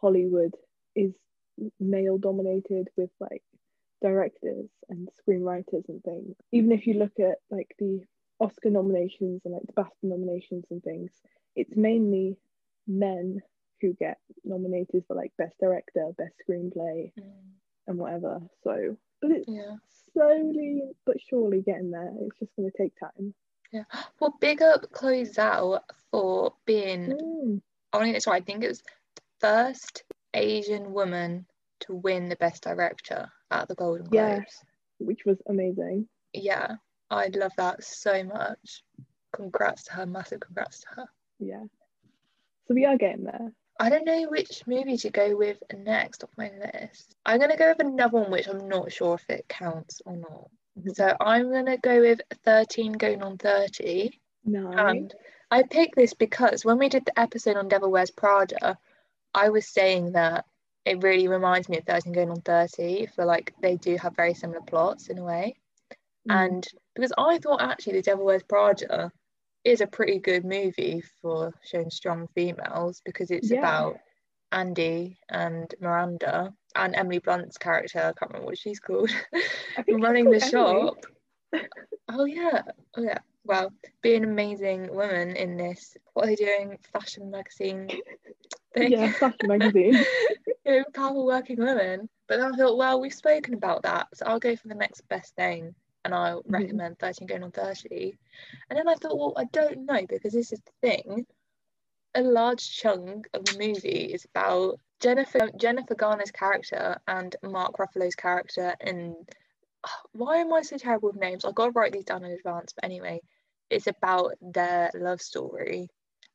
[0.00, 0.54] Hollywood
[0.94, 1.14] is
[1.80, 3.42] male dominated with like
[4.00, 6.36] directors and screenwriters and things.
[6.52, 8.04] Even if you look at like the
[8.40, 11.10] Oscar nominations and like the BAFTA nominations and things,
[11.56, 12.36] it's mainly
[12.86, 13.42] men
[13.80, 17.22] who get nominated for like best director, best screenplay, mm,
[17.86, 18.40] and whatever.
[18.62, 19.76] So, but it's yeah.
[20.14, 22.10] Slowly but surely getting there.
[22.22, 23.34] It's just going to take time.
[23.72, 23.84] Yeah.
[24.20, 27.60] Well, big up Chloe Zhao for being Mm.
[27.92, 28.40] only that's right.
[28.40, 31.46] I think it was the first Asian woman
[31.80, 34.36] to win the best director at the Golden Yeah.
[34.36, 34.64] Globes.
[34.98, 36.08] Which was amazing.
[36.32, 36.76] Yeah,
[37.10, 38.84] I love that so much.
[39.32, 41.06] Congrats to her, massive congrats to her.
[41.40, 41.64] Yeah.
[42.66, 43.52] So we are getting there.
[43.78, 47.16] I don't know which movie to go with next off my list.
[47.26, 50.48] I'm gonna go with another one which I'm not sure if it counts or not.
[50.78, 50.94] Mhm.
[50.94, 54.20] So I'm gonna go with 13 going on 30.
[54.44, 54.74] Nice.
[54.78, 55.14] And
[55.50, 58.78] I picked this because when we did the episode on Devil Wears Prada,
[59.34, 60.46] I was saying that
[60.84, 63.06] it really reminds me of 13 going on 30.
[63.06, 65.56] for like they do have very similar plots in a way.
[66.28, 66.44] Mm.
[66.44, 69.10] And because I thought actually The Devil Wears Prada
[69.64, 73.58] is a pretty good movie for showing strong females because it's Yeah.
[73.60, 73.98] about
[74.52, 79.10] Andy and Miranda and Emily Blunt's character, I can't remember what she's called,
[79.76, 80.50] I think she's running the Emily.
[80.50, 80.96] shop.
[82.08, 82.62] Oh yeah,
[82.96, 83.18] oh yeah.
[83.44, 83.72] Well,
[84.02, 85.96] be an amazing woman in this.
[86.12, 86.78] What are they doing?
[86.92, 87.88] Fashion magazine
[88.74, 88.92] thing.
[88.92, 89.94] Yeah, fashion magazine.
[90.64, 92.08] you know, powerful working women.
[92.28, 95.02] But then I thought, well, we've spoken about that, so I'll go for the next
[95.08, 96.52] best thing, and I'll Mhm.
[96.52, 98.18] recommend 13 going on 30.
[98.68, 101.26] And then I thought, well, I don't know because this is the thing.
[102.14, 108.14] A large chunk of the movie is about Jennifer Jennifer Garner's character and Mark Ruffalo's
[108.14, 108.74] character.
[108.80, 109.16] And
[110.12, 111.44] why am I so terrible with names?
[111.44, 112.72] I've got to write these down in advance.
[112.72, 113.20] But anyway,
[113.70, 115.88] it's about their love story.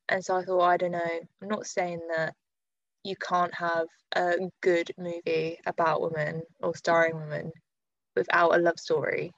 [0.08, 2.34] And so I thought, I don't know, I'm not saying that
[3.02, 7.52] you can't have a good movie about women or starring women
[8.14, 9.32] without a love story.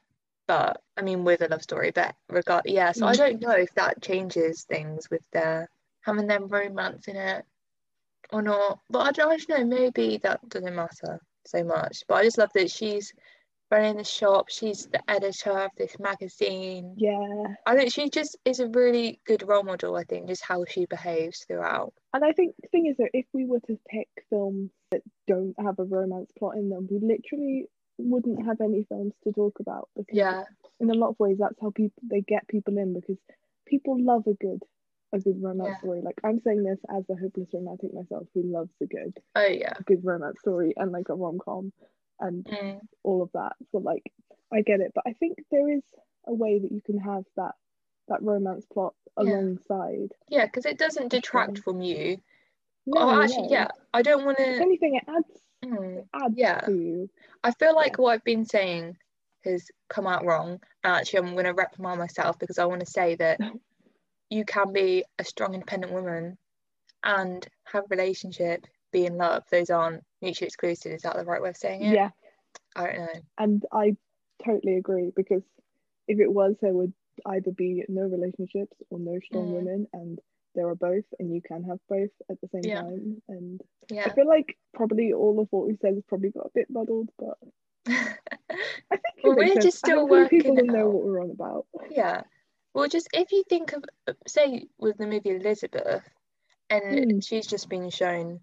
[0.46, 2.92] But I mean, with a love story, but regard, yeah.
[2.92, 3.16] So I Mm.
[3.16, 7.44] don't know if that changes things with their having them romance in it
[8.32, 8.80] or not.
[8.90, 9.76] But I don't, I don't know.
[9.78, 12.02] Maybe that doesn't matter so much.
[12.08, 13.12] But I just love that she's
[13.70, 14.50] running the shop.
[14.50, 16.94] She's the editor of this magazine.
[16.98, 17.54] Yeah.
[17.64, 19.96] I think she just is a really good role model.
[19.96, 21.94] I think just how she behaves throughout.
[22.12, 25.54] And I think the thing is that if we were to pick films that don't
[25.58, 27.68] have a romance plot in them, we literally
[28.04, 30.44] wouldn't have any films to talk about because Yeah,
[30.80, 33.18] in a lot of ways that's how people they get people in because
[33.66, 34.62] people love a good
[35.12, 35.78] a good romance Yeah.
[35.78, 36.00] story.
[36.02, 39.74] Like I'm saying this as a hopeless romantic myself who loves a good oh yeah.
[39.78, 41.72] a good romance story and like a rom com
[42.20, 42.80] and Mm.
[43.02, 43.52] all of that.
[43.72, 44.10] So like
[44.52, 45.82] I get it, but I think there is
[46.26, 47.54] a way that you can have that
[48.08, 49.24] that romance plot Yeah.
[49.34, 50.12] alongside.
[50.28, 52.18] Yeah, because it doesn't detract from you.
[52.86, 53.50] No, oh, actually, no.
[53.50, 53.68] yeah.
[53.94, 54.44] I don't want to.
[54.44, 56.04] anything, it adds Mm.
[56.34, 56.60] Yeah.
[56.60, 57.08] to.
[57.44, 58.96] I feel like what I've been saying
[59.44, 60.60] has come out wrong.
[60.84, 63.38] And actually, I'm going to reprimand myself because I want to say that
[64.30, 66.36] you can be a strong, independent woman
[67.04, 69.42] and have a relationship, be in love.
[69.50, 70.92] Those aren't mutually exclusive.
[70.92, 71.94] Is that the right way of saying it?
[71.94, 72.10] Yeah,
[72.76, 73.20] I don't know.
[73.38, 73.96] and I
[74.44, 75.42] totally agree because
[76.08, 76.92] if it was, there would
[77.26, 79.52] either be no relationships or no strong Mm.
[79.52, 80.18] women, and
[80.54, 82.82] there are both, and you can have both at the same Yeah.
[82.82, 83.22] time.
[83.28, 83.60] And
[83.90, 87.10] I feel like probably all of what we said has probably got a bit muddled,
[87.18, 87.38] but
[87.86, 88.16] I
[88.90, 89.64] think Well, we're sense.
[89.64, 91.66] just still Hopefully people working will know what we're on about.
[91.90, 92.22] Yeah.
[92.74, 93.84] Well, just if you think of,
[94.26, 96.02] say, with the movie Elizabeth,
[96.70, 97.18] and Hmm.
[97.20, 98.40] she's just been shown,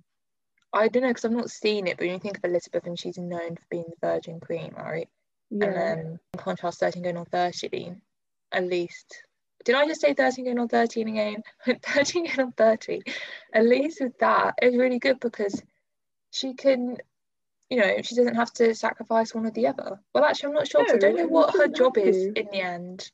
[0.71, 2.99] I don't know, because I've not seen it, but when you think of Elizabeth and
[2.99, 5.09] she's known for being the Virgin Queen, right?
[5.49, 7.99] Yeah, And then in contrast, 13 going on 13,
[8.51, 9.23] at least.
[9.65, 11.43] Did I just say 13 going on 13 again?
[11.83, 13.01] 13 going on 30.
[13.53, 15.61] At least with that, it's really good because
[16.31, 16.97] she can,
[17.69, 19.99] you know, she doesn't have to sacrifice one or the other.
[20.13, 22.47] Well, actually, I'm not sure 'cause I No, don't know what her job is in
[22.47, 23.11] the end.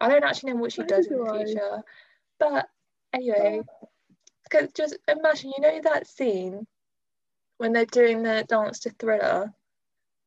[0.00, 1.82] I don't actually know what she does in the future.
[2.38, 2.68] But
[3.12, 3.62] anyway,
[4.44, 6.66] because just imagine, you know, that scene
[7.56, 9.54] when they're doing the dance to Thriller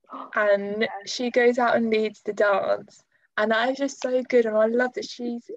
[0.35, 3.03] and she goes out and leads the dance
[3.39, 5.49] and that is just so good and I love that she's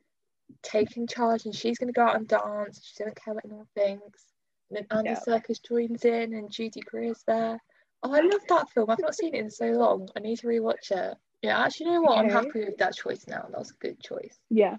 [0.62, 3.66] taking charge and she's going to go out and dance she doesn't care what anyone
[3.74, 4.24] thinks
[4.70, 5.18] and then Andy Yeah.
[5.26, 7.58] Serkis joins in and Judy Greer's there.
[8.02, 8.88] Oh I love that film.
[8.90, 10.08] I've not seen it in so long.
[10.16, 11.14] I need to rewatch it.
[11.42, 12.18] Yeah actually you know what?
[12.18, 13.46] I'm happy with that choice now.
[13.50, 14.38] That was a good choice.
[14.50, 14.76] Yeah,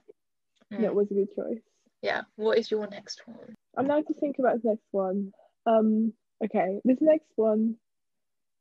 [0.72, 0.84] Mm.
[0.84, 1.62] it was a good choice.
[2.02, 2.22] yeah.
[2.36, 3.54] What is your next one?
[3.78, 5.32] I'm now to think about the next one.
[5.66, 6.14] Um,
[6.44, 7.76] okay, this next one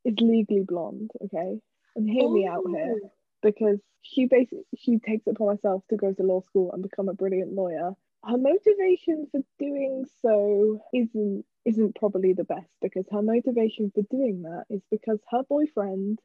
[0.05, 1.11] is Legally Blonde.
[1.24, 1.59] Okay,
[1.96, 2.96] and hear me out here.
[3.42, 7.09] Because she basically she takes it upon herself to go to law school and become
[7.09, 7.92] a brilliant lawyer.
[8.24, 14.42] Her motivation for doing so isn't isn't probably the best because her motivation for doing
[14.42, 16.18] that is because her boyfriend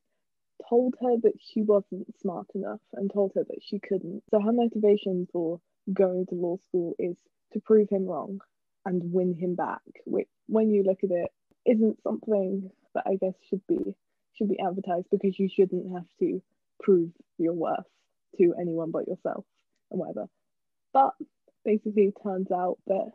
[0.69, 4.23] told her that she wasn't smart enough and told her that she couldn't.
[4.31, 5.59] So her motivation for
[5.93, 7.15] going to law school is
[7.53, 8.39] to prove him wrong
[8.85, 11.31] and win him back, which when you look at it
[11.65, 13.95] isn't something that I guess should be
[14.33, 16.41] should be advertised because you shouldn't have to
[16.81, 17.85] prove your worth
[18.37, 19.45] to anyone but yourself
[19.91, 20.27] and whatever.
[20.93, 21.13] But
[21.65, 23.11] basically it turns out that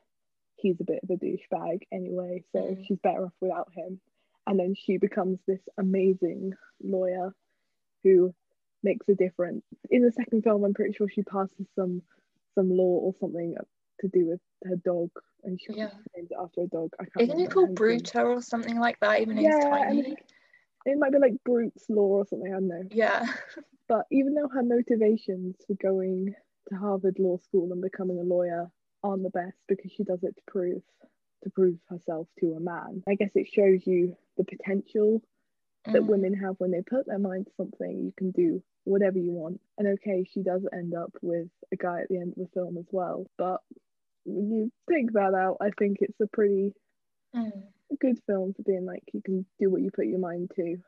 [0.56, 2.86] he's a bit of a douchebag anyway, so Mm.
[2.86, 4.00] she's better off without him.
[4.46, 7.34] And then she becomes this amazing lawyer
[8.02, 8.34] who
[8.82, 9.64] makes a difference.
[9.90, 12.02] In the second film, I'm pretty sure she passes some
[12.54, 13.56] some law or something
[14.00, 15.10] to do with her dog,
[15.44, 15.90] and she Yeah.
[16.14, 16.92] names it after a dog.
[17.00, 17.74] I can't isn't it called.
[17.76, 20.16] Bruta or something like that even though he's Yeah, tiny
[20.84, 22.50] It might be like Brute's law or something.
[22.52, 22.90] I don't know.
[22.90, 23.24] yeah
[23.88, 26.34] But even though her motivations for going
[26.68, 28.70] to Harvard Law School and becoming a lawyer
[29.02, 30.82] aren't the best because she does it to prove
[31.44, 33.02] to prove herself to a man.
[33.08, 35.22] I guess it shows you the potential
[35.92, 36.06] that Mm.
[36.06, 38.04] women have when they put their mind to something.
[38.04, 39.60] You can do whatever you want.
[39.78, 42.78] And okay, she does end up with a guy at the end of the film
[42.78, 43.26] as well.
[43.38, 43.60] But
[44.24, 46.74] when you take that out, I think it's a pretty
[47.34, 47.71] Mm.
[47.96, 50.78] Good film for being like you can do what you put your mind to,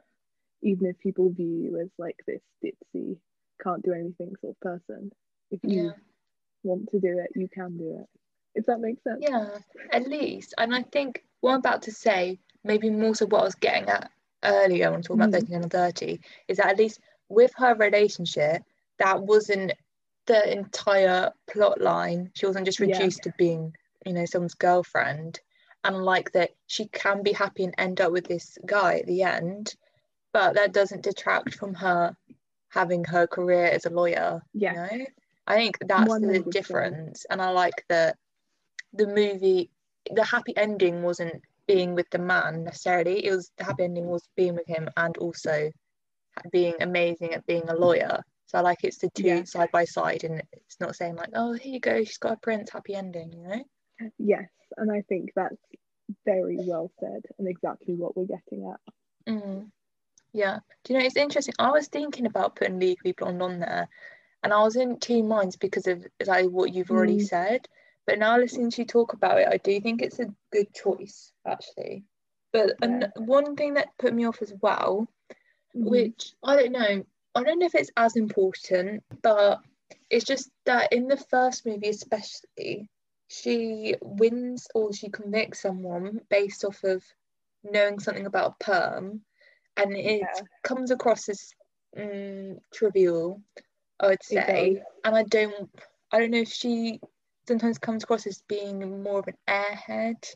[0.63, 3.19] even if people view you as like this ditzy,
[3.63, 5.13] can't do anything sort of person.
[5.51, 5.93] If you yeah
[6.63, 8.09] want to do it, you can do it.
[8.55, 9.23] If that makes sense.
[9.23, 9.59] Yeah,
[9.93, 10.55] at least.
[10.59, 13.89] And I think what I'm about to say, maybe more so what I was getting
[13.89, 14.11] at
[14.45, 15.33] earlier when talking about Mhm.
[15.33, 18.63] 13 and 30, is that at least with her relationship,
[18.99, 19.73] that wasn't
[20.27, 22.31] the entire plot line.
[22.35, 22.81] She wasn't just Yeah.
[22.81, 23.75] reduced to being,
[24.07, 25.41] you know, someone's girlfriend.
[25.85, 29.23] And like that, she can be happy and end up with this guy at the
[29.23, 29.75] end,
[30.33, 32.17] but that doesn't detract from her
[32.71, 34.89] having her career as a lawyer, Yeah.
[34.93, 35.05] you know?
[35.47, 36.51] I think that's the 100%.
[36.53, 38.17] difference, and I like that
[38.95, 39.71] the movie,
[40.11, 43.25] the happy ending wasn't being with the man necessarily.
[43.27, 45.71] It was the happy ending was being with him and also
[46.51, 48.23] being amazing at being a lawyer.
[48.47, 49.45] So I like it's the two Yeah.
[49.45, 52.37] side by side, and it's not saying like, oh, here you go, she's got a
[52.39, 53.65] prince, happy ending, you know?
[54.19, 55.57] Yes, and I think that's
[56.25, 58.81] very well said and exactly what we're getting at.
[59.33, 59.71] Mm.
[60.33, 60.59] Yeah.
[60.85, 61.55] Do you know, it's interesting.
[61.59, 63.89] I was thinking about putting Legally Blonde on there,
[64.43, 67.27] and I was in two minds because of like what you've already Mm.
[67.29, 67.69] said.
[68.07, 71.33] But now listening to you talk about it, I do think it's a good choice,
[71.47, 72.05] actually.
[72.53, 75.09] But an- one thing that put me off as well,
[75.75, 75.91] Mhm.
[75.91, 79.63] which I don't know, I don't know if it's as important, but
[80.11, 82.91] it's just that in the first movie, especially,
[83.41, 87.03] she wins or she convicts someone based off of
[87.65, 89.25] knowing something about a perm,
[89.77, 90.41] and it Yeah.
[90.63, 91.55] comes across as
[91.97, 93.43] mm, trivial,
[94.01, 94.83] I would say.
[95.05, 95.71] And I don't,
[96.13, 97.01] I don't know if she
[97.47, 100.35] sometimes comes across as being more of an airhead.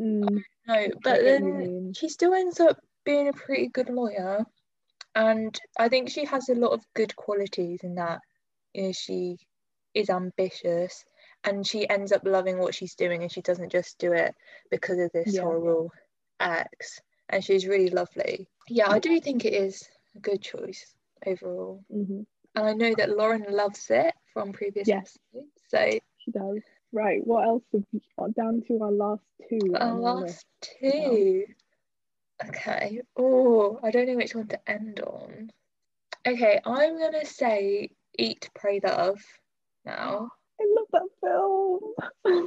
[0.00, 3.88] Mm, No, but get what you then she still ends up being a pretty good
[3.88, 4.44] lawyer,
[5.14, 8.20] and I think she has a lot of good qualities in that.
[8.74, 9.38] You know, she
[9.94, 11.04] is ambitious,
[11.46, 14.34] and she ends up loving what she's doing, and she doesn't just do it
[14.70, 15.42] because of this Yeah.
[15.42, 15.92] horrible
[16.40, 17.00] ex.
[17.28, 18.48] And she's really lovely.
[18.68, 22.26] Yeah, I do think it is a good choice overall, mhm.
[22.54, 25.16] and I know that Lauren loves it from previous Yes.
[25.32, 25.62] episodes.
[25.68, 26.62] So She does.
[26.92, 29.74] Right, what else have we got down to our last two?
[29.74, 31.46] our list last two.
[32.44, 33.00] Okay.
[33.16, 35.50] Oh, I don't know which one to end on.
[36.26, 39.22] Okay, I'm gonna say Eat, Pray, Love
[39.84, 40.30] now.
[41.26, 41.80] I
[42.24, 42.44] film.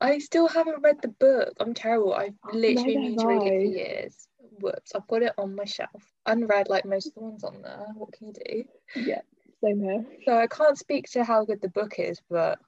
[0.00, 1.54] I still haven't read the book.
[1.60, 2.14] I'm terrible.
[2.14, 4.28] I've literally meaning to read it for years.
[4.60, 6.12] Whoops, I've got it on my shelf.
[6.26, 7.86] Unread like most of the ones on there.
[7.94, 8.64] What can you do?
[8.94, 9.20] yeah,
[9.62, 10.04] same here.
[10.24, 12.58] So I can't speak to how good the book is, but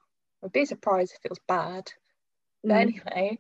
[0.45, 1.93] I'd be surprised if it was bad.
[2.67, 3.39] But Mm, anyway,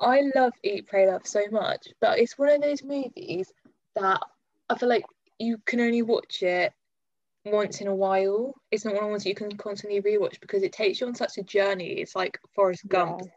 [0.00, 3.52] I love Eat, Pray, Love so much, but it's one of those movies
[3.96, 4.20] that
[4.68, 5.04] I feel like
[5.38, 6.72] you can only watch it
[7.44, 8.54] once in a while.
[8.70, 11.14] It's not one of the ones you can constantly rewatch because it takes you on
[11.14, 12.00] such a journey.
[12.00, 13.20] It's like Forrest Gump.
[13.20, 13.30] yeah.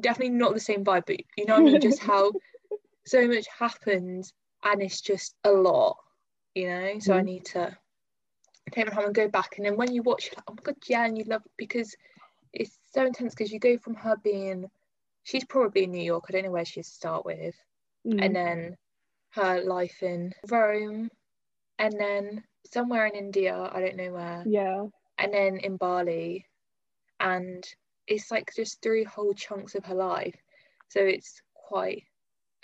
[0.00, 1.80] Definitely not the same vibe, but you know I mean?
[1.80, 2.32] Just how
[3.06, 4.32] so much happens
[4.64, 5.96] and it's just a lot,
[6.54, 6.98] you know?
[6.98, 7.22] So I Mhm.
[7.22, 7.76] need to
[8.70, 9.56] take my time and go back.
[9.56, 11.94] And then when you watch like, oh my god, yeah, and you love it because
[12.52, 14.66] it's so intense because you go from her being
[15.24, 17.54] she's probably in New York, I don't know where she's to start with,
[18.06, 18.76] Mm, and then
[19.34, 21.10] her life in Rome,
[21.78, 24.86] and then somewhere in India, I don't know where, yeah,
[25.18, 26.46] and then in Bali,
[27.20, 27.64] and
[28.06, 30.36] it's like just three whole chunks of her life.
[30.88, 32.04] So it's quite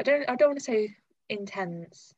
[0.01, 0.95] I don't I don't want to say
[1.29, 2.15] intense,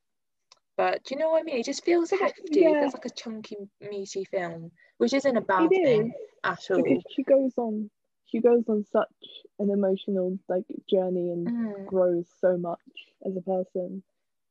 [0.77, 1.59] but do you know what I mean?
[1.59, 2.61] It just feels hefty.
[2.63, 2.91] yeah.
[2.93, 6.13] Like a chunky, meaty film, which isn't a bad it thing
[6.45, 6.83] at all.
[6.83, 7.91] because she goes on,
[8.27, 12.81] she goes on such an emotional like journey and Mm, grows so much
[13.27, 14.03] as a person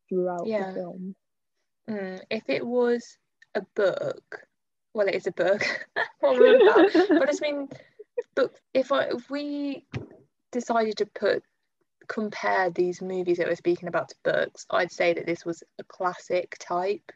[0.09, 0.71] throughout Yeah.
[0.71, 1.15] the film.
[1.89, 2.21] mm.
[2.29, 3.17] If it was
[3.55, 4.47] a book,
[4.93, 5.63] well, it is a book.
[6.19, 7.07] what was that?
[7.09, 7.69] but I mean,
[8.35, 9.85] but if I if we
[10.51, 11.43] decided to put
[12.07, 15.83] compare these movies that we're speaking about to books, I'd say that this was a
[15.83, 17.11] classic type,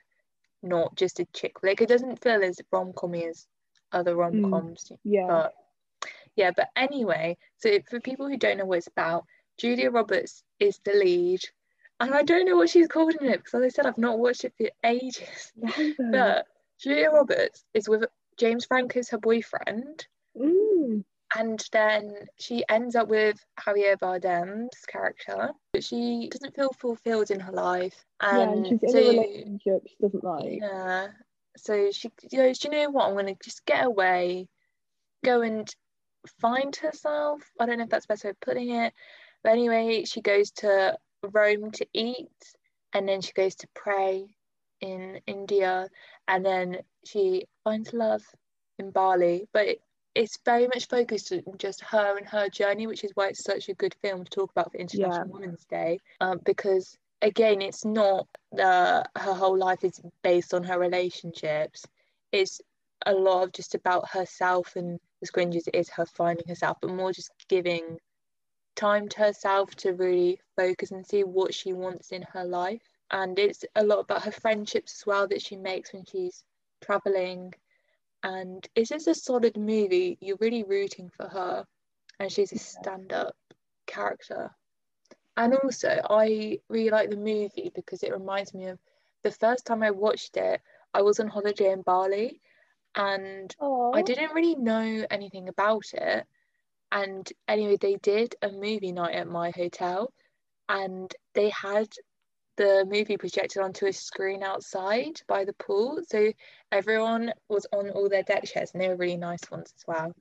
[0.63, 1.81] not just a chick flick.
[1.81, 3.47] It doesn't feel as rom commy as
[3.91, 4.19] other hmm.
[4.19, 5.53] rom coms, yeah, but
[6.35, 6.51] yeah.
[6.55, 9.25] But anyway, so for people who don't know what it's about,
[9.57, 11.41] Julia Roberts is the lead,
[11.99, 14.19] and I don't know what she's called in it because, as I said, I've not
[14.19, 15.51] watched it for ages.
[16.11, 16.45] But
[16.79, 18.05] Julia Roberts is with
[18.37, 20.07] James Franco's her boyfriend,
[20.37, 21.03] Mm,
[21.35, 27.39] and then she ends up with Javier Bardem's character, but she doesn't feel fulfilled in
[27.39, 30.59] her life, yeah, and and she's in a relationship she doesn't like.
[30.61, 31.07] yeah,
[31.57, 33.09] so she goes, "Do you know what?
[33.09, 34.47] I'm gonna just get away,
[35.25, 35.67] go and
[36.39, 37.41] find herself.
[37.59, 38.93] I don't know if that's the best way of putting it,
[39.43, 42.29] but anyway, she goes to Rome to eat,
[42.93, 44.25] and then she goes to pray
[44.81, 45.87] in India,
[46.27, 48.23] and then she finds love
[48.77, 49.47] in Bali.
[49.53, 49.81] But it,
[50.15, 53.69] it's very much focused on just her and her journey, which is why it's such
[53.69, 55.33] a good film to talk about for International Yeah.
[55.33, 60.79] Women's Day, um, because again, it's not the her whole life is based on her
[60.79, 61.85] relationships.
[62.31, 62.61] It's
[63.05, 66.77] a lot of just about herself and as cringe as it is her finding herself,
[66.81, 67.97] but more just giving
[68.79, 72.81] time to herself to really focus and see what she wants in her life.
[73.11, 76.43] And it's a lot about her friendships as well that she makes when she's
[76.81, 77.53] traveling.
[78.23, 80.17] And it's just a solid movie.
[80.21, 81.65] You're really rooting for her,
[82.19, 83.35] and she's a stand up
[83.85, 84.51] character.
[85.35, 88.79] And also, I really like the movie because it reminds me of
[89.23, 90.61] the first time I watched it.
[90.93, 92.41] I was on holiday in Bali,
[92.95, 96.27] and Oh, I didn't really know anything about it.
[96.91, 100.11] And anyway, they did a movie night at my hotel,
[100.67, 101.87] and they had
[102.57, 106.01] the movie projected onto a screen outside by the pool.
[106.07, 106.33] So
[106.71, 110.13] everyone was on all their deck chairs, and they were really nice ones as well.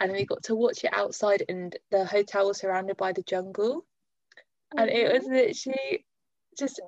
[0.00, 3.84] And we got to watch it outside, and the hotel was surrounded by the jungle.
[4.76, 6.06] And it was literally
[6.58, 6.80] just,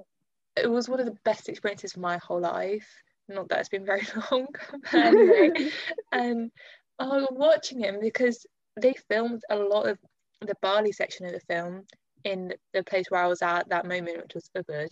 [0.56, 2.86] it was one of the best experiences of my whole life.
[3.28, 4.46] Not that it's been very long,
[4.92, 5.70] but anyway.
[6.12, 6.50] and
[7.00, 8.46] um, I was watching him because
[8.80, 9.98] they filmed a lot of
[10.40, 11.84] the Bali section of the film
[12.24, 14.90] in the place where I was at that moment, which was Ubud.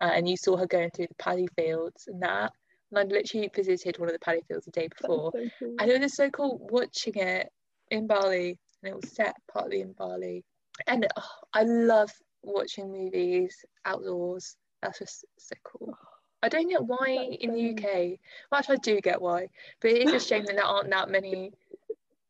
[0.00, 2.52] Uh, and you saw her going through the paddy fields and that.
[2.90, 5.32] And I'd literally visited one of the paddy fields the day before.
[5.32, 5.74] so cool.
[5.78, 7.48] And it was so cool watching it
[7.90, 8.58] in Bali.
[8.82, 10.44] And it was set partly in Bali.
[10.86, 12.10] And oh, I love
[12.42, 14.56] watching movies outdoors.
[14.82, 15.96] That's just so cool.
[16.42, 18.18] I don't get why That's in the UK.
[18.50, 19.48] Well, actually, I do get why,
[19.80, 21.52] but it is a shame that there aren't that many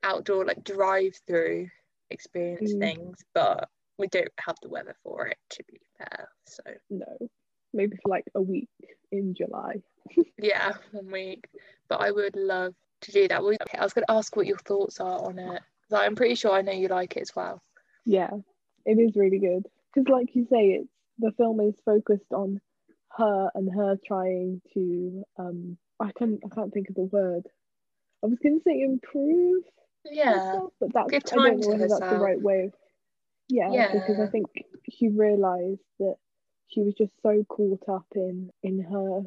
[0.04, 1.68] outdoor like drive-through
[2.10, 2.80] experience Mm.
[2.80, 3.18] things.
[3.34, 6.28] But we don't have the weather for it, to be fair.
[6.46, 7.18] So No,
[7.72, 8.68] maybe for like a week
[9.12, 9.82] in July.
[10.38, 11.48] yeah, one week.
[11.88, 13.42] But I would love to do that.
[13.42, 15.62] Well, okay, I was going to ask what your thoughts are on it.
[15.88, 17.62] 'cause I'm pretty sure I know you like it as well.
[18.06, 18.30] Yeah,
[18.86, 20.88] it is really good because, like you say, it's
[21.18, 22.60] the film is focused on
[23.12, 27.46] her and her trying to um I can I can't think of the word.
[28.22, 29.62] I was gonna say improve
[30.10, 32.72] Yeah, herself, but that's Give I don't know to whether that's the right way of
[33.48, 34.46] yeah, because I think
[34.90, 36.16] she realised that
[36.68, 39.22] she was just so caught up in in her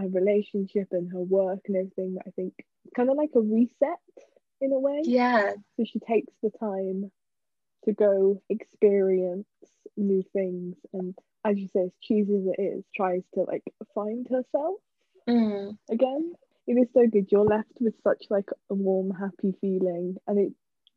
[0.00, 2.54] her relationship and her work and everything that I think
[2.96, 3.98] kind of like a reset
[4.60, 5.02] in a way.
[5.04, 7.10] yeah, So she takes the time
[7.84, 9.46] to go experience
[9.96, 13.62] new things and as you say, as cheesy as it is, tries to like
[13.94, 14.76] find herself
[15.28, 16.32] mm, again.
[16.68, 17.32] It is so good.
[17.32, 20.18] You're left with such like a warm, happy feeling.
[20.28, 20.52] And it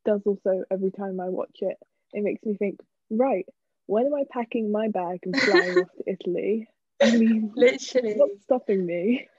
[0.05, 1.78] does also every time I watch it,
[2.13, 3.45] it makes me think, right,
[3.88, 6.67] when am I packing my bag and flying off to Italy?
[7.03, 8.15] I mean literally.
[8.17, 9.30] what's stopping me?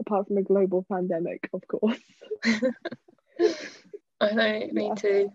[0.00, 2.00] Apart from a global pandemic, of course.
[4.20, 4.94] I know, me Yeah.
[4.94, 5.32] too.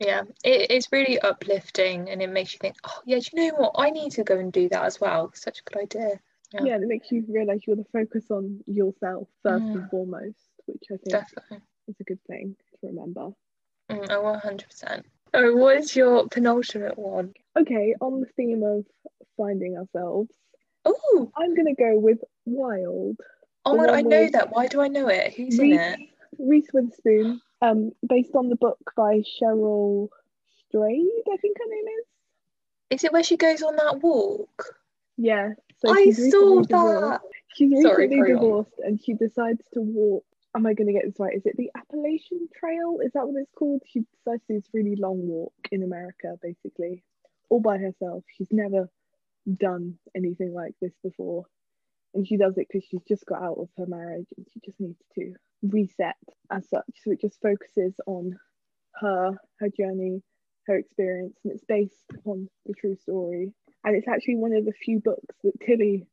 [0.00, 3.56] Yeah, it, it's really uplifting and it makes you think, oh, yeah, do you know
[3.56, 3.72] what?
[3.76, 5.32] I need to go and do that as well.
[5.34, 6.20] Such a good idea.
[6.52, 6.64] Yeah.
[6.64, 9.74] Yeah, and it makes you realise you're the focus on yourself first Mm.
[9.74, 11.60] and foremost, which I think Definitely.
[11.88, 13.32] is a good thing to remember.
[13.90, 15.04] Mm, oh, 100%.
[15.34, 17.34] Oh, what is your penultimate one?
[17.56, 18.86] Okay, on the theme of
[19.36, 20.30] finding ourselves,
[20.84, 23.20] Oh, I'm gonna go with Wild.
[23.66, 24.50] oh my God, I know that.
[24.50, 25.34] Why do I know it?
[25.34, 25.98] Who's in it?
[26.38, 30.08] Reese Witherspoon, um, based on the book by Cheryl
[30.68, 32.06] Strayed, I think her name is.
[32.90, 34.76] Is it where she goes on that walk?
[35.18, 36.68] Yeah, so I saw divorced.
[36.68, 37.20] that.
[37.54, 38.40] She's Sorry, recently carry on.
[38.40, 40.24] divorced and she decides to walk.
[40.56, 41.34] Am I going to get this right?
[41.36, 42.98] Is it the Appalachian Trail?
[43.04, 43.82] Is that what it's called?
[43.86, 47.02] She decides to do this really long walk in America, basically,
[47.50, 48.24] all by herself.
[48.36, 48.88] She's never
[49.56, 51.44] done anything like this before.
[52.14, 54.80] And she does it because she's just got out of her marriage and she just
[54.80, 56.16] needs to reset
[56.50, 56.86] as such.
[57.04, 58.36] So it just focuses on
[59.00, 60.22] her, her journey,
[60.66, 63.52] her experience, and it's based on the true story.
[63.84, 66.06] And it's actually one of the few books that Tilly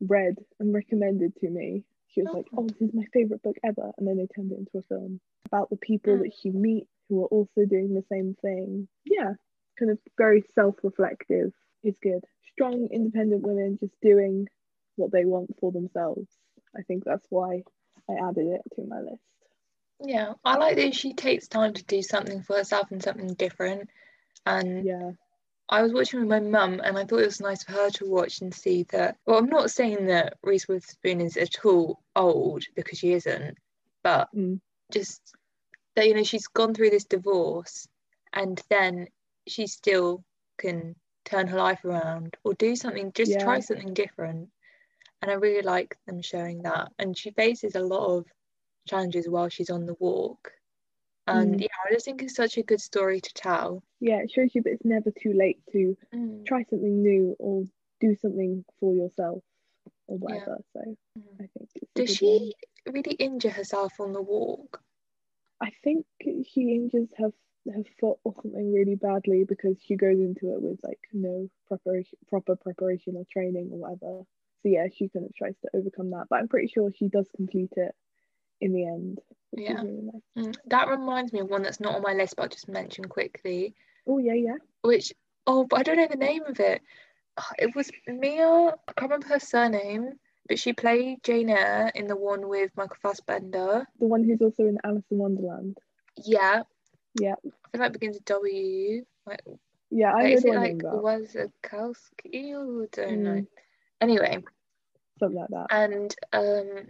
[0.00, 1.84] read and recommended to me.
[2.08, 2.58] She was like, Oh.
[2.62, 5.20] "Oh, this is my favorite book ever," and then they turned it into a film
[5.46, 6.22] about the people Mm.
[6.22, 8.88] that she meet who are also doing the same thing.
[9.04, 9.34] Yeah,
[9.78, 11.52] kind of very self-reflective.
[11.82, 12.24] Is good.
[12.52, 14.48] Strong, independent women just doing
[14.96, 16.26] what they want for themselves.
[16.74, 17.62] I think that's why
[18.08, 19.22] I added it to my list.
[20.04, 23.88] Yeah, I like that she takes time to do something for herself and something different.
[24.44, 25.12] And Yeah,
[25.68, 28.08] I was watching with my mum, and I thought it was nice for her to
[28.08, 29.16] watch and see that.
[29.26, 33.58] Well, I'm not saying that Reese Witherspoon is at all old because she isn't,
[34.02, 34.60] but Mm.
[34.92, 35.20] just
[35.96, 37.88] that you know she's gone through this divorce,
[38.32, 39.08] and then
[39.48, 40.24] she still
[40.58, 40.94] can
[41.24, 43.38] turn her life around or do something, just Yeah.
[43.38, 44.50] try something different.
[45.22, 46.92] And I really like them showing that.
[46.98, 48.26] And she faces a lot of
[48.86, 50.52] challenges while she's on the walk.
[51.26, 51.60] And Mm.
[51.60, 53.82] yeah, I just think it's such a good story to tell.
[54.00, 54.18] yeah.
[54.22, 55.96] It shows you that it's never too late to
[56.46, 57.64] try something new or
[58.00, 59.42] do something for yourself
[60.06, 60.58] or whatever.
[60.72, 60.80] So
[61.18, 61.40] Mm.
[61.40, 62.54] I think it's Does she
[62.86, 62.94] one.
[62.94, 64.82] really injure herself on the walk?
[65.60, 67.32] I think she injures her
[67.74, 72.16] her foot or something really badly because she goes into it with like no preparation,
[72.28, 74.24] proper preparation or training or whatever.
[74.62, 77.28] So yeah, she kind of tries to overcome that, but I'm pretty sure she does
[77.34, 77.94] complete it
[78.60, 79.20] in the end.
[79.52, 79.80] Yeah.
[79.82, 80.46] really nice.
[80.48, 83.04] Mm, That reminds me of one that's not on my list, but I'll just mention
[83.06, 83.74] quickly,
[84.06, 84.56] Oh yeah, yeah.
[84.82, 85.12] which,
[85.46, 86.82] oh, but I don't know the name of it.
[87.38, 90.12] Oh, It was Mia, I can't remember her surname,
[90.48, 93.86] but she played Jane Eyre in the one with Michael Fassbender.
[93.98, 95.78] The one who's also in Alice in Wonderland.
[96.24, 96.62] Yeah.
[97.18, 97.34] Yeah.
[97.44, 99.04] I feel like it begins with W.
[99.26, 99.40] Like,
[99.90, 100.78] Yeah, I like, know is it like.
[100.78, 102.50] Wazakowski?
[102.54, 103.30] I don't know.
[103.32, 103.46] Mm.
[104.00, 104.44] Anyway,
[105.18, 105.66] Something like that.
[105.70, 106.86] and um,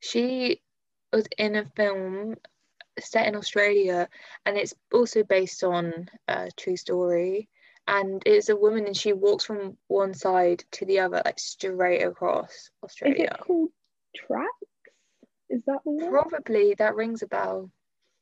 [0.00, 0.60] she
[1.12, 2.36] was in a film
[2.98, 4.08] set in Australia,
[4.44, 7.48] and it's also based on a true story.
[7.88, 12.02] And it's a woman, and she walks from one side to the other, like straight
[12.02, 13.24] across Australia.
[13.24, 13.70] Is it called
[14.16, 14.50] Tracks?
[15.48, 16.10] Is that one?
[16.10, 17.70] Probably that rings a bell.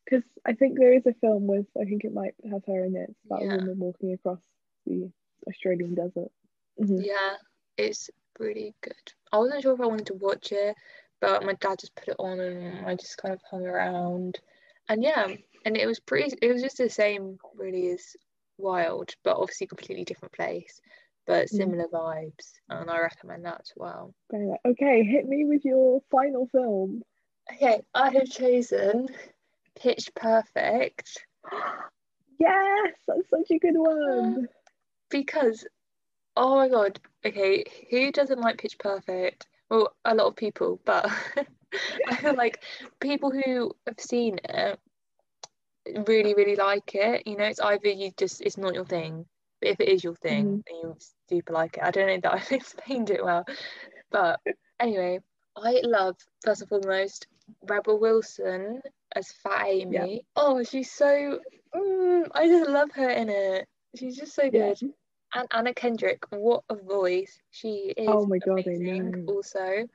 [0.04, 2.94] Because I think there is a film with, I think it might have her in
[2.94, 3.08] it.
[3.08, 3.54] It's about Yeah.
[3.54, 4.42] a woman walking across
[4.84, 5.10] the
[5.48, 6.30] Australian desert.
[6.78, 7.02] Mhm.
[7.02, 7.36] Yeah,
[7.78, 9.12] it's really good.
[9.32, 10.76] I wasn't sure if I wanted to watch it,
[11.20, 14.38] but my dad just put it on and I just kind of hung around.
[14.88, 15.28] And yeah,
[15.64, 18.16] and it was pretty, it was just the same really as
[18.56, 20.80] Wild, but obviously completely different place,
[21.26, 21.56] but Mm.
[21.56, 22.52] similar vibes.
[22.68, 24.14] And I recommend that as well.
[24.64, 27.02] Okay, hit me with your final film.
[27.52, 29.08] Okay, I have chosen
[29.74, 31.26] Pitch Perfect
[32.38, 34.48] Yes, that's such a good one.
[35.10, 35.66] because,
[36.36, 39.46] oh my god, okay, who doesn't like Pitch Perfect?
[39.70, 41.06] Well, a lot of people, but
[42.08, 42.62] I feel like
[43.00, 44.78] people who have seen it
[46.06, 47.26] really, really like it.
[47.26, 49.26] You know, it's either you just, it's not your thing,
[49.60, 50.62] but if it is your thing, Mhm.
[50.66, 50.96] then you
[51.28, 51.82] super like it.
[51.82, 53.44] I don't know that I've explained it well,
[54.10, 54.40] but
[54.80, 55.20] anyway,
[55.56, 57.26] I love, first and foremost,
[57.68, 58.82] Rebel Wilson
[59.14, 60.24] as Fat Amy.
[60.36, 61.40] Oh, she's so,
[61.74, 63.66] mm, I just love her in it.
[63.96, 64.74] She's just so Yeah.
[64.74, 64.94] good.
[65.34, 67.40] And Anna Kendrick, what a voice.
[67.50, 69.88] She is Oh my God, amazing also.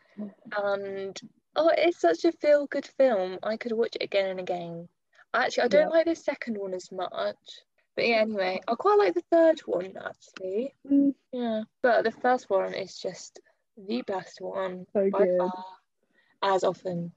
[0.58, 1.20] And
[1.56, 3.40] oh, it's such a feel good film.
[3.42, 4.90] I could watch it again and again.
[5.34, 5.88] Actually, I don't Yeah.
[5.90, 7.38] like the second one as much.
[7.96, 10.74] But yeah, anyway, I quite like the third one actually.
[10.90, 11.64] Mm, Yeah.
[11.82, 13.40] But the first one is just
[13.78, 15.38] the best one so by good.
[15.38, 15.66] far.
[16.42, 17.12] As often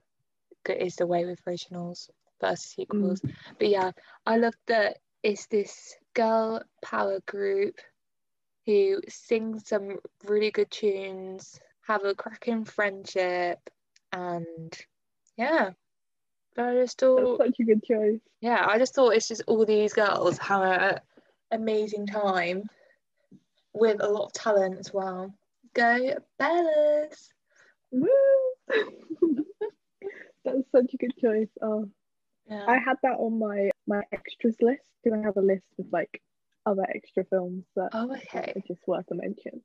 [0.65, 2.09] is the way with originals
[2.39, 3.21] versus sequels.
[3.59, 3.91] But yeah,
[4.25, 7.79] I love that it's this girl power group
[8.65, 13.59] who sing some really good tunes, have a cracking friendship,
[14.11, 14.73] and
[15.37, 15.71] yeah.
[16.55, 18.19] I just That's such a good choice.
[18.39, 20.99] yeah, I just thought it's just all these girls have an
[21.51, 22.69] amazing time
[23.73, 25.33] with a lot of talent as well.
[25.73, 27.29] Go Bellas!
[27.91, 28.07] Woo!
[30.45, 31.49] That's such a good choice.
[31.61, 31.89] Oh,
[32.47, 32.65] Yeah.
[32.67, 36.21] I had that on my my extras list because I have a list with like
[36.65, 39.61] other extra films that Oh, are just worth a mention.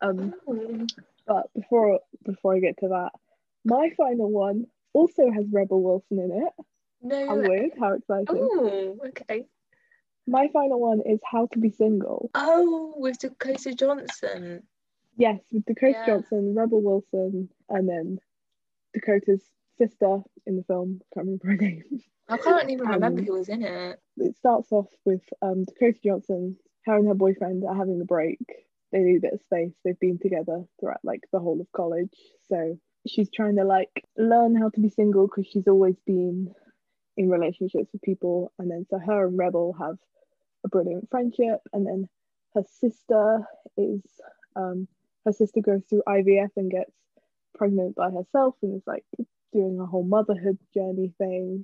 [0.00, 0.86] Um, Ooh.
[1.26, 3.10] but before before I get to that,
[3.64, 6.52] my final one also has Rebel Wilson in it.
[7.02, 7.26] No.
[7.26, 7.70] How weird!
[7.78, 8.26] How exciting!
[8.30, 9.46] Oh, okay.
[10.26, 12.30] My final one is How to Be Single.
[12.34, 14.62] Oh, with Dakota Johnson.
[15.16, 16.06] Yes, with Dakota Yeah.
[16.06, 18.18] Johnson, Rebel Wilson, and then
[18.94, 19.42] Dakota's
[19.78, 21.00] sister in the film.
[21.14, 21.84] Can't remember her name.
[22.28, 23.98] I can't even remember Um, who was in it.
[24.20, 26.56] It starts off with um, Dakota Johnson,
[26.86, 28.40] her and her boyfriend are having a break.
[28.92, 29.72] They need a bit of space.
[29.84, 32.14] They've been together throughout like the whole of college.
[32.48, 36.52] So she's trying to like learn how to be single because she's always been
[37.16, 38.52] in relationships with people.
[38.58, 39.96] And then so her and Rebel have
[40.64, 41.60] a brilliant friendship.
[41.72, 42.08] And then
[42.54, 43.46] her sister
[43.76, 44.02] is
[44.56, 44.88] um,
[45.24, 46.92] her sister goes through IVF and gets
[47.54, 49.04] pregnant by herself and is like
[49.52, 51.62] doing a whole motherhood journey thing.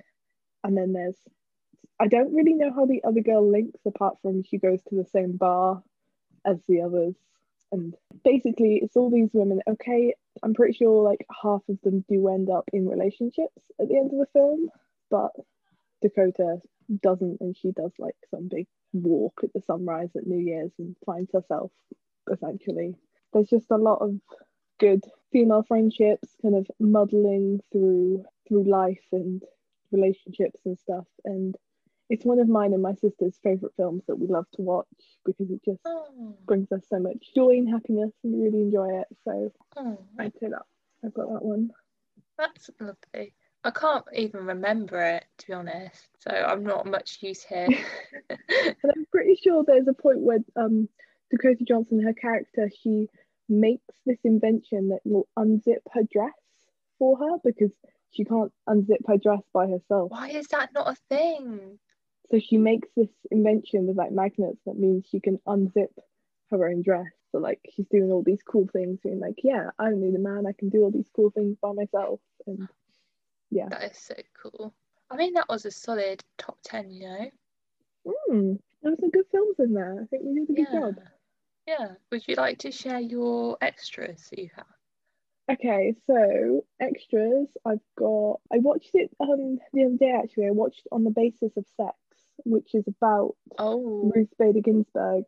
[0.63, 1.17] And then there's
[1.99, 5.05] I don't really know how the other girl links apart from she goes to the
[5.05, 5.81] same bar
[6.45, 7.15] as the others.
[7.71, 9.61] And basically, it's all these women.
[9.67, 10.13] Okay,
[10.43, 14.11] I'm pretty sure like half of them do end up in relationships at the end
[14.13, 14.69] of the film,
[15.09, 15.31] but
[16.01, 16.61] Dakota
[17.01, 20.95] doesn't, and she does like some big walk at the sunrise at New Year's and
[21.05, 21.71] finds herself
[22.31, 22.95] essentially.
[23.33, 24.19] There's just a lot of
[24.79, 29.43] good female friendships kind of muddling through through life and
[29.91, 31.55] relationships and stuff and
[32.09, 34.87] it's one of mine and my sister's favorite films that we love to watch
[35.25, 38.99] because it just Oh, brings us so much joy and happiness and we really enjoy
[39.01, 40.63] it so oh, i'd say that
[41.03, 41.69] i've got that one
[42.37, 43.33] that's lovely.
[43.63, 47.67] I can't even remember it to be honest, so I'm not much use here.
[48.29, 50.87] and i'm pretty sure there's a point where um
[51.31, 53.07] dakota johnson her character she
[53.49, 56.31] makes this invention that will unzip her dress
[56.99, 57.71] for her because
[58.11, 61.79] she can't unzip her dress by herself Why is that not a thing?
[62.29, 65.87] So she makes this invention with like magnets that means she can unzip
[66.51, 67.07] her own dress.
[67.31, 70.19] So like she's doing all these cool things, being like, yeah, I don't need a
[70.19, 72.19] man, I can do all these cool things by myself.
[72.45, 72.67] And
[73.49, 73.69] yeah.
[73.69, 74.73] That is so cool.
[75.09, 77.31] I mean, that was a solid top 10, you know?
[78.29, 80.01] Mm, there were some good films in there.
[80.01, 80.79] I think we did a good Yeah.
[80.79, 80.99] job.
[81.65, 81.95] Yeah.
[82.11, 84.65] Would you like to share your extras that you have?
[85.49, 87.47] Okay, so extras.
[87.65, 88.41] I've got.
[88.51, 90.11] I watched it um the other day.
[90.11, 91.95] Actually, I watched on the basis of sex,
[92.45, 95.23] which is about Oh, Ruth Bader Ginsburg,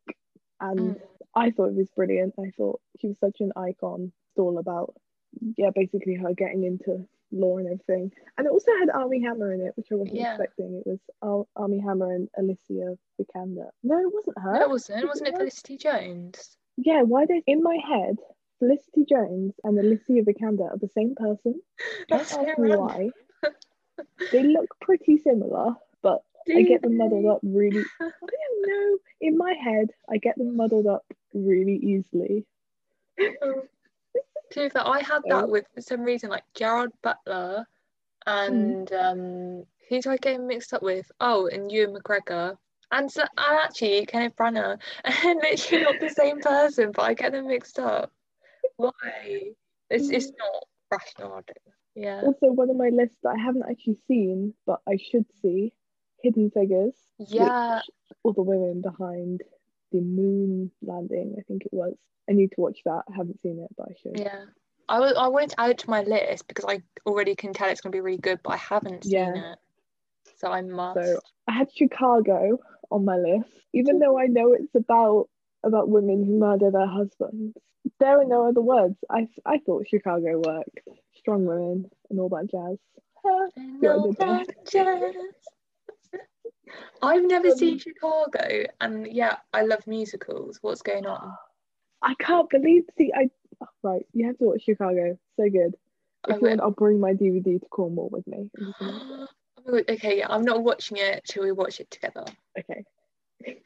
[0.60, 1.02] and Mm.
[1.36, 2.34] I thought it was brilliant.
[2.40, 4.12] I thought she was such an icon.
[4.32, 4.96] It's all about,
[5.58, 8.12] yeah, basically her getting into law and everything.
[8.38, 10.34] And it also had Armie Hammer in it, which I wasn't Yeah.
[10.34, 10.74] expecting.
[10.76, 13.70] It was Ar- Armie Hammer and Alicia Vikander.
[13.84, 14.54] No, it wasn't her.
[14.54, 15.08] no, it wasn't.
[15.08, 15.38] Wasn't it?
[15.38, 16.58] Felicity Jones?
[16.78, 18.18] Yeah, why did in my head
[18.58, 21.62] Felicity Jones and Alicia Vikander are the same person?
[22.10, 23.10] Don't That's so ask me why.
[24.32, 25.76] they look pretty similar,
[26.56, 27.84] I get them muddled up really.
[28.02, 28.98] I don't know.
[29.22, 32.46] In my head, I get them muddled up really easily.
[34.52, 35.30] To be fair, I had Oh.
[35.30, 37.68] that with for some reason like Gerard Butler
[38.26, 41.12] and um who do I get mixed up with?
[41.20, 42.58] Oh, and Ewan McGregor.
[42.92, 44.80] And so and actually Kenneth Branagh.
[45.06, 48.12] And literally not the same person, but I get them mixed up.
[48.78, 49.54] Why?
[49.92, 51.44] It's it's not rational,
[51.96, 52.22] Yeah.
[52.24, 55.74] Also, one of my lists that I haven't actually seen, but I should see,
[56.24, 56.96] Hidden Figures.
[57.20, 57.82] Yeah.
[58.24, 59.42] all the women behind
[59.92, 61.96] the moon landing, I think it was.
[62.30, 63.04] I need to watch that.
[63.12, 64.20] I haven't seen it, but I should.
[64.20, 64.46] Yeah.
[64.88, 67.70] I wa- I wanted to add it to my list because I already can tell
[67.70, 69.54] it's gonna be really good, but I haven't seen Yeah.
[69.54, 69.60] it.
[70.38, 71.00] So I must.
[71.00, 72.60] So I had Chicago
[72.92, 75.30] on my list, even though I know it's about
[75.64, 77.58] about women who murder their husbands.
[78.00, 78.96] There are no other words.
[79.10, 80.80] I I thought Chicago worked.
[81.16, 82.78] Strong women and all that jazz.
[83.26, 85.16] Ah, And all that jazz.
[87.02, 90.60] I've never Um, seen Chicago, and yeah, I love musicals.
[90.62, 91.34] What's going on?
[92.02, 92.84] I can't believe.
[92.98, 93.30] See, I
[93.62, 94.06] oh, right.
[94.14, 95.18] You have to watch Chicago.
[95.38, 95.76] So good.
[96.26, 96.50] I If you will.
[96.50, 98.50] want, I'll bring my DVD to Cornwall with me.
[98.56, 99.30] and you can watch it.
[99.58, 102.26] Oh my God, okay, yeah, I'm not watching it till we watch it together.
[102.58, 102.84] Okay.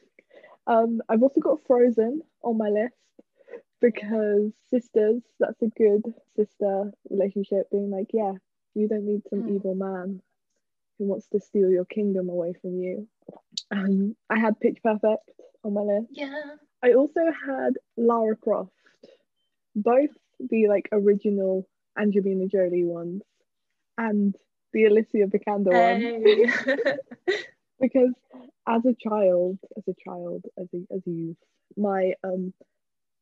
[0.68, 2.95] um, I've also got Frozen on my list
[3.82, 8.34] because sisters, that's a good sister relationship, being like, yeah,
[8.76, 9.56] you don't need some Mm.
[9.56, 10.22] evil man
[10.98, 13.08] who wants to steal your kingdom away from you.
[13.72, 15.30] Um, I had Pitch Perfect
[15.64, 16.08] on my list.
[16.12, 16.41] Yeah.
[16.84, 18.72] I also had Lara Croft,
[19.76, 21.68] both the like original
[21.98, 23.22] Angelina Jolie ones
[23.98, 24.36] and
[24.74, 26.98] the Alicia Vikander one Hey.
[27.80, 28.14] because
[28.68, 31.38] as a child, as a child, as a as a youth,
[31.78, 32.54] my um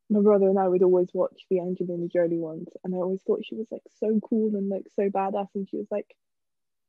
[0.10, 3.46] my brother and I would always watch the Angelina Jolie ones, and I always thought
[3.46, 6.16] she was like so cool and like so badass, and she was like,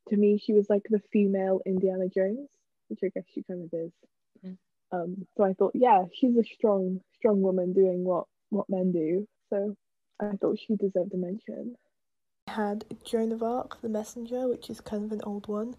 [0.08, 2.48] to me, she was like the female Indiana Jones,
[2.88, 3.92] which I guess she kind of is.
[4.44, 4.56] Mm.
[4.92, 9.26] Um, so I thought, yeah, she's a strong, strong woman doing what what men do.
[9.50, 9.74] So
[10.20, 11.76] I thought she deserved a mention.
[12.48, 15.74] had Joan of Arc, The Messenger, which is kind of an old one,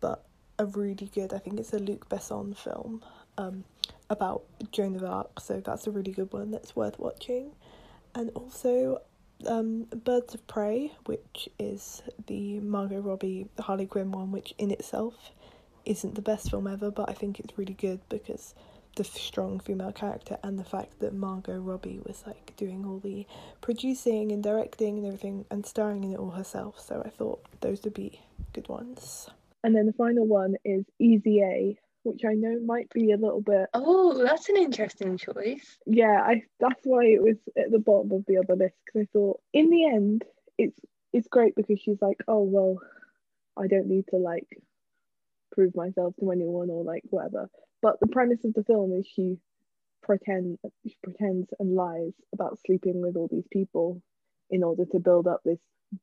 [0.00, 0.24] but
[0.58, 1.32] a really good.
[1.32, 3.02] I think it's a Luc Besson film
[3.38, 3.64] um,
[4.10, 7.52] about Joan of Arc, so that's a really good one that's worth watching.
[8.14, 9.02] And also
[9.46, 15.32] um, Birds of Prey, which is the Margot Robbie Harley Quinn one, which in itself
[15.84, 18.54] isn't the best film ever, but I think it's really good because
[18.96, 23.26] the strong female character and the fact that Margot Robbie was like doing all the
[23.60, 26.80] producing and directing and everything and starring in it all herself.
[26.80, 28.20] So I thought those would be
[28.52, 29.28] good ones.
[29.62, 33.42] And then the final one is Easy A, which I know might be a little
[33.42, 35.78] bit oh, that's an interesting choice.
[35.86, 39.08] yeah, I that's why it was at the bottom of the other list because I
[39.12, 40.24] thought in the end
[40.56, 40.78] it's
[41.12, 42.78] it's great because she's like, oh well,
[43.56, 44.46] I don't need to like
[45.52, 47.48] prove myself to anyone or like whatever.
[47.82, 49.38] But the premise of the film is she
[50.02, 54.00] pretend she pretends and lies about sleeping with all these people
[54.50, 55.58] in order to build up this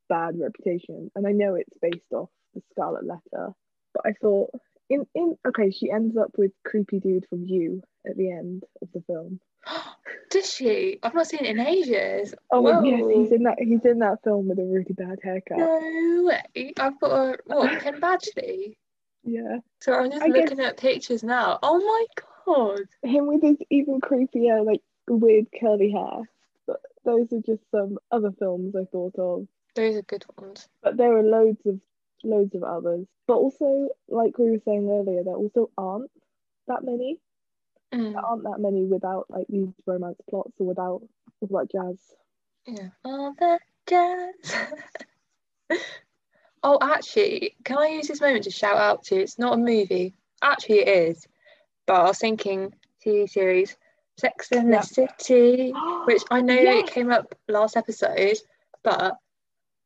[0.09, 1.11] bad reputation.
[1.15, 3.53] And I know it's based off the Scarlet Letter,
[3.93, 4.49] but I thought
[4.89, 8.89] in in okay, she ends up with creepy dude from You at the end of
[8.93, 9.39] the film.
[10.29, 10.99] Does she?
[11.03, 12.33] I've not seen it in ages.
[12.51, 12.83] Oh Whoa.
[12.83, 13.59] yes, he's in that.
[13.59, 15.57] He's in that film with a really bad haircut.
[15.57, 16.73] No way.
[16.79, 17.79] I've got a what?
[17.81, 18.75] Penn Badgley.
[19.25, 21.59] Yeah, So I'm just I guess- looking at pictures now.
[21.63, 22.05] Oh my
[22.45, 22.81] god.
[23.03, 26.23] him with his even creepier, like weird curly hair.
[26.67, 29.47] But those are just some other films I thought of.
[29.75, 30.67] Those are good ones.
[30.81, 31.79] But there are loads of
[32.23, 33.05] loads of others.
[33.27, 36.11] But also, like we were saying earlier, there also aren't
[36.67, 37.19] that many.
[37.93, 41.01] Mm, There aren't that many without like these romance plots or without
[41.41, 41.97] that jazz.
[42.65, 42.89] yeah.
[43.05, 44.55] All that jazz.
[46.63, 49.15] oh, actually, can I use this moment to shout out to?
[49.15, 50.13] It's not a movie.
[50.41, 51.27] Actually, it is.
[51.85, 52.73] But I was thinking
[53.05, 53.75] TV series
[54.17, 54.81] Sex and Yeah.
[54.81, 55.71] the City,
[56.05, 56.87] which I know Yes.
[56.87, 58.37] it came up last episode,
[58.83, 59.17] but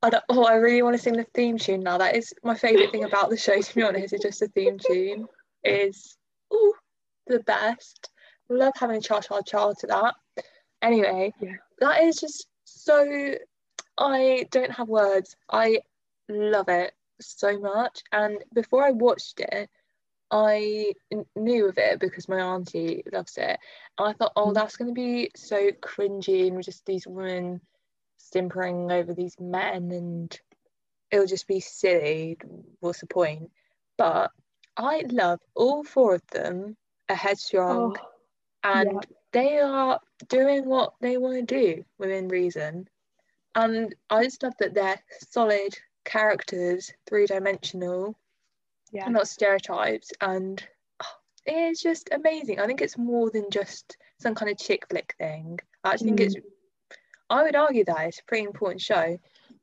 [0.07, 1.97] I don't, oh, I really want to sing the theme tune now.
[1.97, 4.77] That is my favourite thing about the show, to be honest, is just the theme
[4.79, 5.27] tune
[5.65, 6.17] is
[6.53, 6.73] ooh,
[7.27, 8.09] the best.
[8.47, 10.15] Love having a cha cha cha to that.
[10.81, 11.57] Anyway, Yeah.
[11.81, 13.35] that is just so
[13.97, 15.35] I don't have words.
[15.51, 15.81] I
[16.29, 18.01] love it so much.
[18.13, 19.69] And before I watched it,
[20.31, 20.93] I
[21.35, 23.59] knew of it because my auntie loves it.
[23.97, 24.53] And I thought, oh, Mm.
[24.53, 27.59] that's going to be so cringy and just these women
[28.32, 30.39] simpering over these men and
[31.11, 32.38] it'll just be silly.
[32.80, 33.49] What's the point?
[33.97, 34.32] But
[34.75, 36.75] I love all four of them
[37.09, 38.07] are headstrong Oh,
[38.63, 38.99] and yeah.
[39.32, 39.99] they are
[40.30, 42.88] doing what they want to do within reason.
[43.55, 48.17] And I just love that they're solid characters, three dimensional,
[48.91, 49.07] yeah.
[49.09, 50.63] not stereotypes, and
[51.01, 51.05] oh,
[51.45, 52.59] it's just amazing.
[52.59, 55.59] I think it's more than just some kind of chick flick thing.
[55.84, 56.25] I actually think Mm.
[56.25, 56.36] it's,
[57.30, 59.17] I would argue that it's a pretty important show.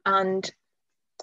[0.04, 0.50] And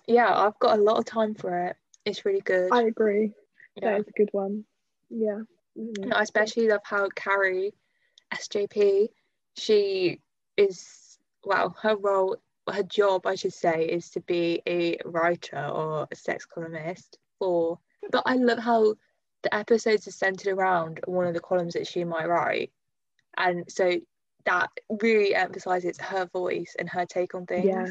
[0.07, 1.75] yeah, I've got a lot of time for it.
[2.05, 2.71] It's really good.
[2.71, 3.33] I agree.
[3.75, 3.91] yeah.
[3.91, 4.65] That is a good one.
[5.09, 5.41] Yeah.
[5.77, 6.03] Mm.
[6.03, 7.73] And I especially love how Carrie,
[8.33, 9.09] SJP,
[9.57, 10.19] she
[10.57, 12.37] is, well, her role,
[12.71, 17.79] her job, I should say, is to be a writer or a sex columnist for.
[18.11, 18.95] But I love how
[19.43, 22.71] the episodes are centered around one of the columns that she might write.
[23.37, 23.99] And so
[24.45, 24.69] that
[25.01, 27.67] really emphasizes her voice and her take on things.
[27.67, 27.87] Yeah.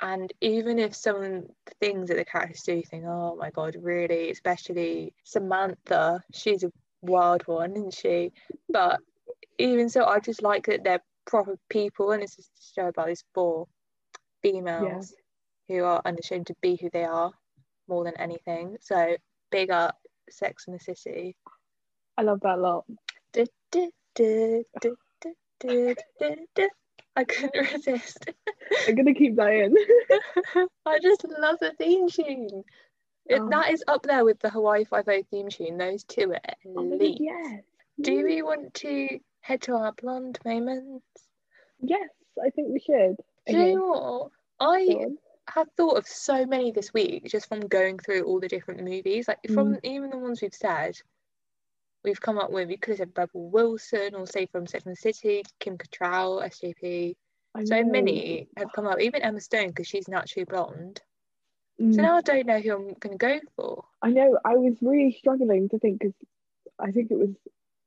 [0.00, 3.50] And even if some of the things that the characters do, you think, oh my
[3.50, 6.70] god, really, especially Samantha, she's a
[7.02, 8.32] wild one, isn't she?
[8.68, 9.00] But
[9.58, 13.08] even so, I just like that they're proper people, and it's just a show about
[13.08, 13.66] these four
[14.40, 15.14] females
[15.66, 17.32] who are unashamed to be who they are
[17.88, 18.76] more than anything.
[18.80, 19.16] So
[19.50, 19.98] big up
[20.30, 21.34] Sex and the City.
[22.16, 22.84] I love that a lot.
[23.32, 24.64] Du- du- du-
[27.16, 28.30] I couldn't resist.
[28.86, 29.74] I'm gonna keep that in.
[30.86, 32.64] I just love the theme tune.
[33.26, 33.48] It, Oh.
[33.50, 35.76] That is up there with the Hawaii Five O theme tune.
[35.76, 37.18] Those two are Oh elite.
[37.20, 37.62] yes.
[38.00, 38.44] Do we mm.
[38.44, 41.04] want to head to our blonde moments?
[41.80, 42.08] Yes,
[42.42, 43.16] I think we should.
[43.46, 44.30] Do you know what?
[44.60, 45.06] I
[45.50, 49.28] have thought of so many this week just from going through all the different movies.
[49.28, 49.80] Like from mm.
[49.82, 50.96] even the ones we've said,
[52.04, 52.68] we've come up with.
[52.68, 56.44] We could have said Rebel Wilson, or say from Sex and the City, Kim Cattrall,
[56.44, 57.14] SJP.
[57.64, 59.00] So many have come up.
[59.00, 61.00] Even Emma Stone because she's naturally blonde.
[61.80, 61.94] Mm.
[61.94, 63.84] So now I don't know who I'm going to go for.
[64.00, 64.38] I know.
[64.44, 66.14] I was really struggling to think because
[66.78, 67.30] I think it was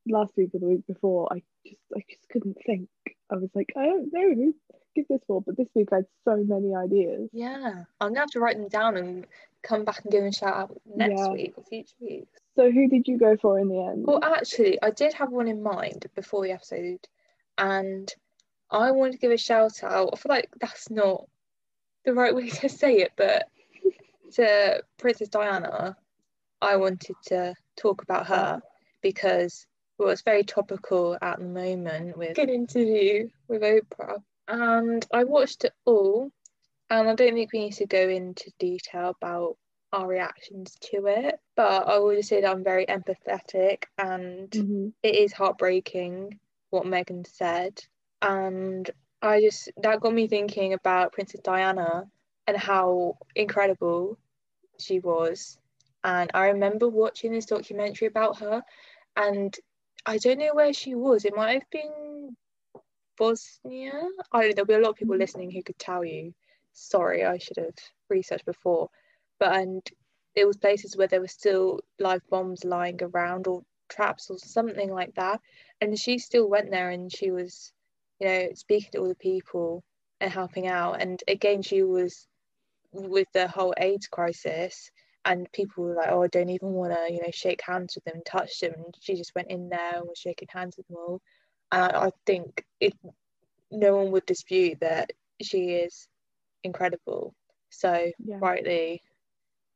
[0.07, 1.31] last week or the week before.
[1.31, 2.89] I just, I just couldn't think.
[3.29, 4.53] I was like, I don't know
[4.95, 5.41] give this for.
[5.41, 7.29] But this week I had so many ideas.
[7.33, 9.25] Yeah, I'm gonna have to write them down and
[9.63, 11.31] come back and give them a shout out next Yeah.
[11.31, 12.39] week or future weeks.
[12.55, 14.05] So who did you go for in the end?
[14.05, 17.07] Well, actually, I did have one in mind before the episode,
[17.57, 18.11] and
[18.69, 20.09] I wanted to give a shout out.
[20.13, 21.27] I feel like that's not
[22.05, 23.47] the right way to say it, but
[24.33, 25.95] to Princess Diana,
[26.61, 28.61] I wanted to talk about her
[29.01, 29.65] because
[29.97, 34.21] well, it's very topical at the moment with an interview with Oprah,
[34.51, 36.31] and I watched it all,
[36.89, 39.57] and I don't think we need to go into detail about
[39.93, 44.93] our reactions to it, but I will just say that I'm very empathetic and Mhm.
[45.03, 46.39] it is heartbreaking
[46.69, 47.81] what Meghan said.
[48.21, 48.89] And
[49.21, 52.09] I just, that got me thinking about Princess Diana
[52.47, 54.17] and how incredible
[54.79, 55.57] she was.
[56.03, 58.63] And I remember watching this documentary about her,
[59.15, 59.55] and
[60.05, 61.25] I don't know where she was.
[61.25, 62.35] It might have been
[63.21, 63.91] Bosnia.
[63.93, 65.19] Oh, I don't know, there'll be a lot of people mm.
[65.19, 66.33] listening who could tell you.
[66.73, 67.75] Sorry, I should have
[68.09, 68.89] researched before.
[69.39, 69.87] But and
[70.33, 74.91] it was places where there were still live bombs lying around or traps or something
[74.91, 75.39] like that.
[75.81, 77.71] And she still went there and she was,
[78.19, 79.83] you know, speaking to all the people
[80.19, 80.99] and helping out.
[80.99, 82.27] And again, she was
[82.91, 84.89] with the whole AIDS crisis
[85.25, 88.03] and people were like, oh, I don't even want to, you know, shake hands with
[88.05, 88.73] them, touch them.
[88.75, 91.21] And she just went in there and was shaking hands with them all.
[91.71, 92.93] And I, I think it,
[93.71, 95.11] no one would dispute that
[95.41, 96.07] she is
[96.63, 97.33] incredible.
[97.69, 98.37] So Yeah.
[98.39, 99.01] rightly,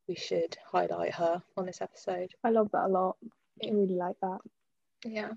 [0.08, 2.32] we should highlight her on this episode.
[2.44, 3.18] I love that a lot.
[3.64, 4.40] I really like that.
[5.06, 5.32] Yeah.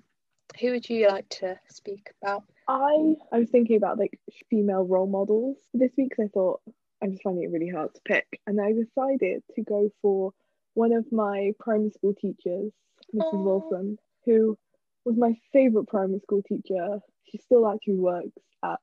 [0.61, 2.45] Who would you like to speak about?
[2.67, 4.19] I I was thinking about like
[4.51, 6.61] female role models this week week 'cause I thought
[7.01, 10.33] I'm just finding it really hard to pick, and I decided to go for
[10.75, 12.73] one of my primary school teachers,
[13.15, 13.35] Mrs.
[13.35, 13.43] Aw.
[13.43, 14.59] Wilson, who
[15.05, 17.01] was my favorite primary school teacher.
[17.31, 18.81] She still actually works at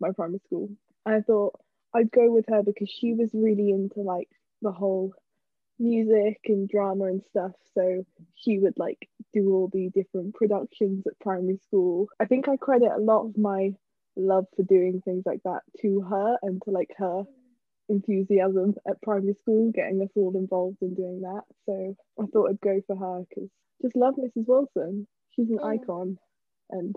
[0.00, 0.70] my primary school.
[1.06, 1.54] And I thought
[1.94, 4.28] I'd go with her because she was really into like
[4.62, 5.12] the whole
[5.78, 7.52] music and drama and stuff.
[7.74, 8.04] So
[8.34, 12.08] she would like do all the different productions at primary school.
[12.20, 13.74] I think I credit a lot of my
[14.16, 17.24] love for doing things like that to her and to like her
[17.88, 21.42] enthusiasm at primary school, getting us all involved in doing that.
[21.66, 23.50] So I thought I'd go for her because
[23.82, 24.46] just love Mrs.
[24.46, 25.06] Wilson.
[25.30, 25.66] She's an Yeah.
[25.66, 26.18] icon,
[26.70, 26.96] and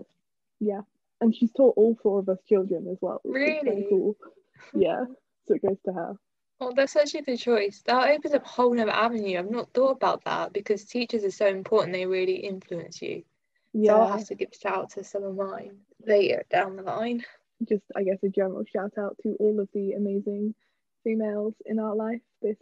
[0.60, 0.82] yeah,
[1.20, 3.20] and she's taught all four of us children as well.
[3.24, 3.86] which is kinda Really?
[3.88, 4.16] cool.
[4.74, 5.04] Yeah,
[5.46, 6.16] so it goes to her.
[6.60, 7.82] Oh, that's actually the choice.
[7.82, 9.38] That opens up a whole nother avenue.
[9.38, 11.92] I've not thought about that because teachers are so important.
[11.92, 13.24] They really influence you.
[13.84, 16.82] So I'll have to give a shout out to some of mine later down the
[16.82, 17.24] line.
[17.68, 20.54] just I guess a general shout out to all of the amazing
[21.02, 22.56] females in our life this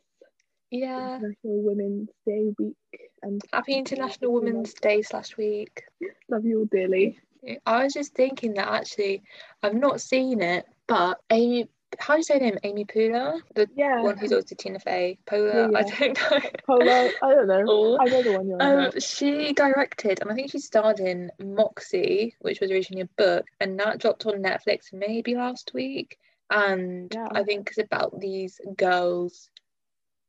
[0.71, 1.17] Yeah.
[1.17, 5.85] International Women's Day week, and Happy International Women's Day last week.
[6.29, 7.19] love you all dearly.
[7.67, 9.23] I was just thinking that actually
[9.63, 11.69] I've not seen it, but Amy,
[11.99, 12.59] how do you say her name?
[12.63, 15.19] Amy Poehler, the Yeah, one who's always Tina Fey.
[15.27, 15.97] Poehler, Yeah, I yeah.
[15.99, 16.51] don't know.
[16.67, 17.11] Polo.
[17.23, 17.99] I don't know.
[18.01, 18.85] I know the one you're on.
[18.87, 23.47] Um, she directed, and I think she starred in Moxie, which was originally a book,
[23.61, 26.19] and that dropped on Netflix maybe last week.
[26.51, 27.29] And Yeah.
[27.33, 29.51] I think it's about these girls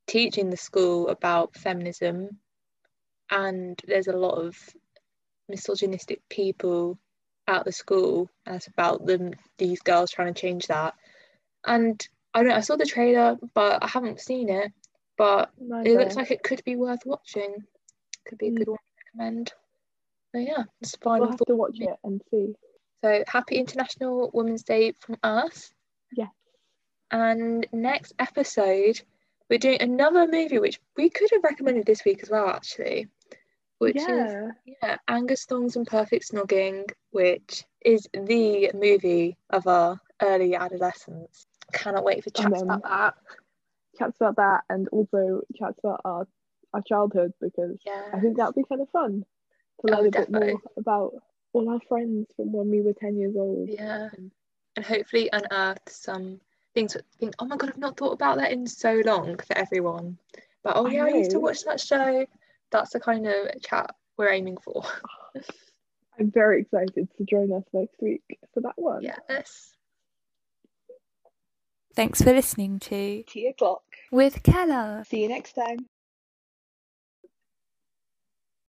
[0.07, 2.39] teaching the school about feminism,
[3.33, 4.55] and there's a lot of
[5.49, 6.99] misogynistic people
[7.47, 8.29] at the school.
[8.45, 10.93] And it's about them, these girls trying to change that.
[11.65, 14.71] And I don't know, I saw the trailer, but I haven't seen it.
[15.17, 15.99] But it Neither.
[15.99, 17.55] looks like it could be worth watching.
[18.27, 18.57] Could be a Mm.
[18.57, 19.53] good one to recommend.
[20.31, 22.55] So yeah, it's fine we'll have to watch it and see.
[23.03, 25.73] So happy International Women's Day from us.
[26.15, 26.29] Yes.
[27.11, 29.01] And next episode,
[29.49, 33.07] we're doing another movie which we could have recommended this week as well, actually.
[33.83, 39.99] Which is yeah, yeah, Angus Thongs and Perfect Snogging, which is the movie of our
[40.21, 41.45] early adolescence.
[41.73, 43.15] Cannot wait for chats about that.
[43.97, 46.27] chats about that, and also chats about our
[46.73, 48.01] our childhood because Yeah.
[48.13, 49.25] I think that'd be kind of fun
[49.81, 51.13] to Oh, learn a bit more about
[51.53, 53.69] all our friends from when we were ten years old.
[53.69, 54.09] Yeah,
[54.75, 56.39] and hopefully unearth some
[56.73, 59.57] things that think, oh my god, I've not thought about that in so long for
[59.57, 60.17] everyone.
[60.63, 62.25] But oh I yeah, I used to watch that show.
[62.73, 64.83] That's the kind of chat we're aiming for.
[66.19, 69.03] I'm very excited to join us next week for that one.
[69.03, 69.71] yes.
[71.95, 73.83] Thanks for listening to Tea o'clock.
[74.11, 75.03] With Keller.
[75.07, 75.77] See you next time.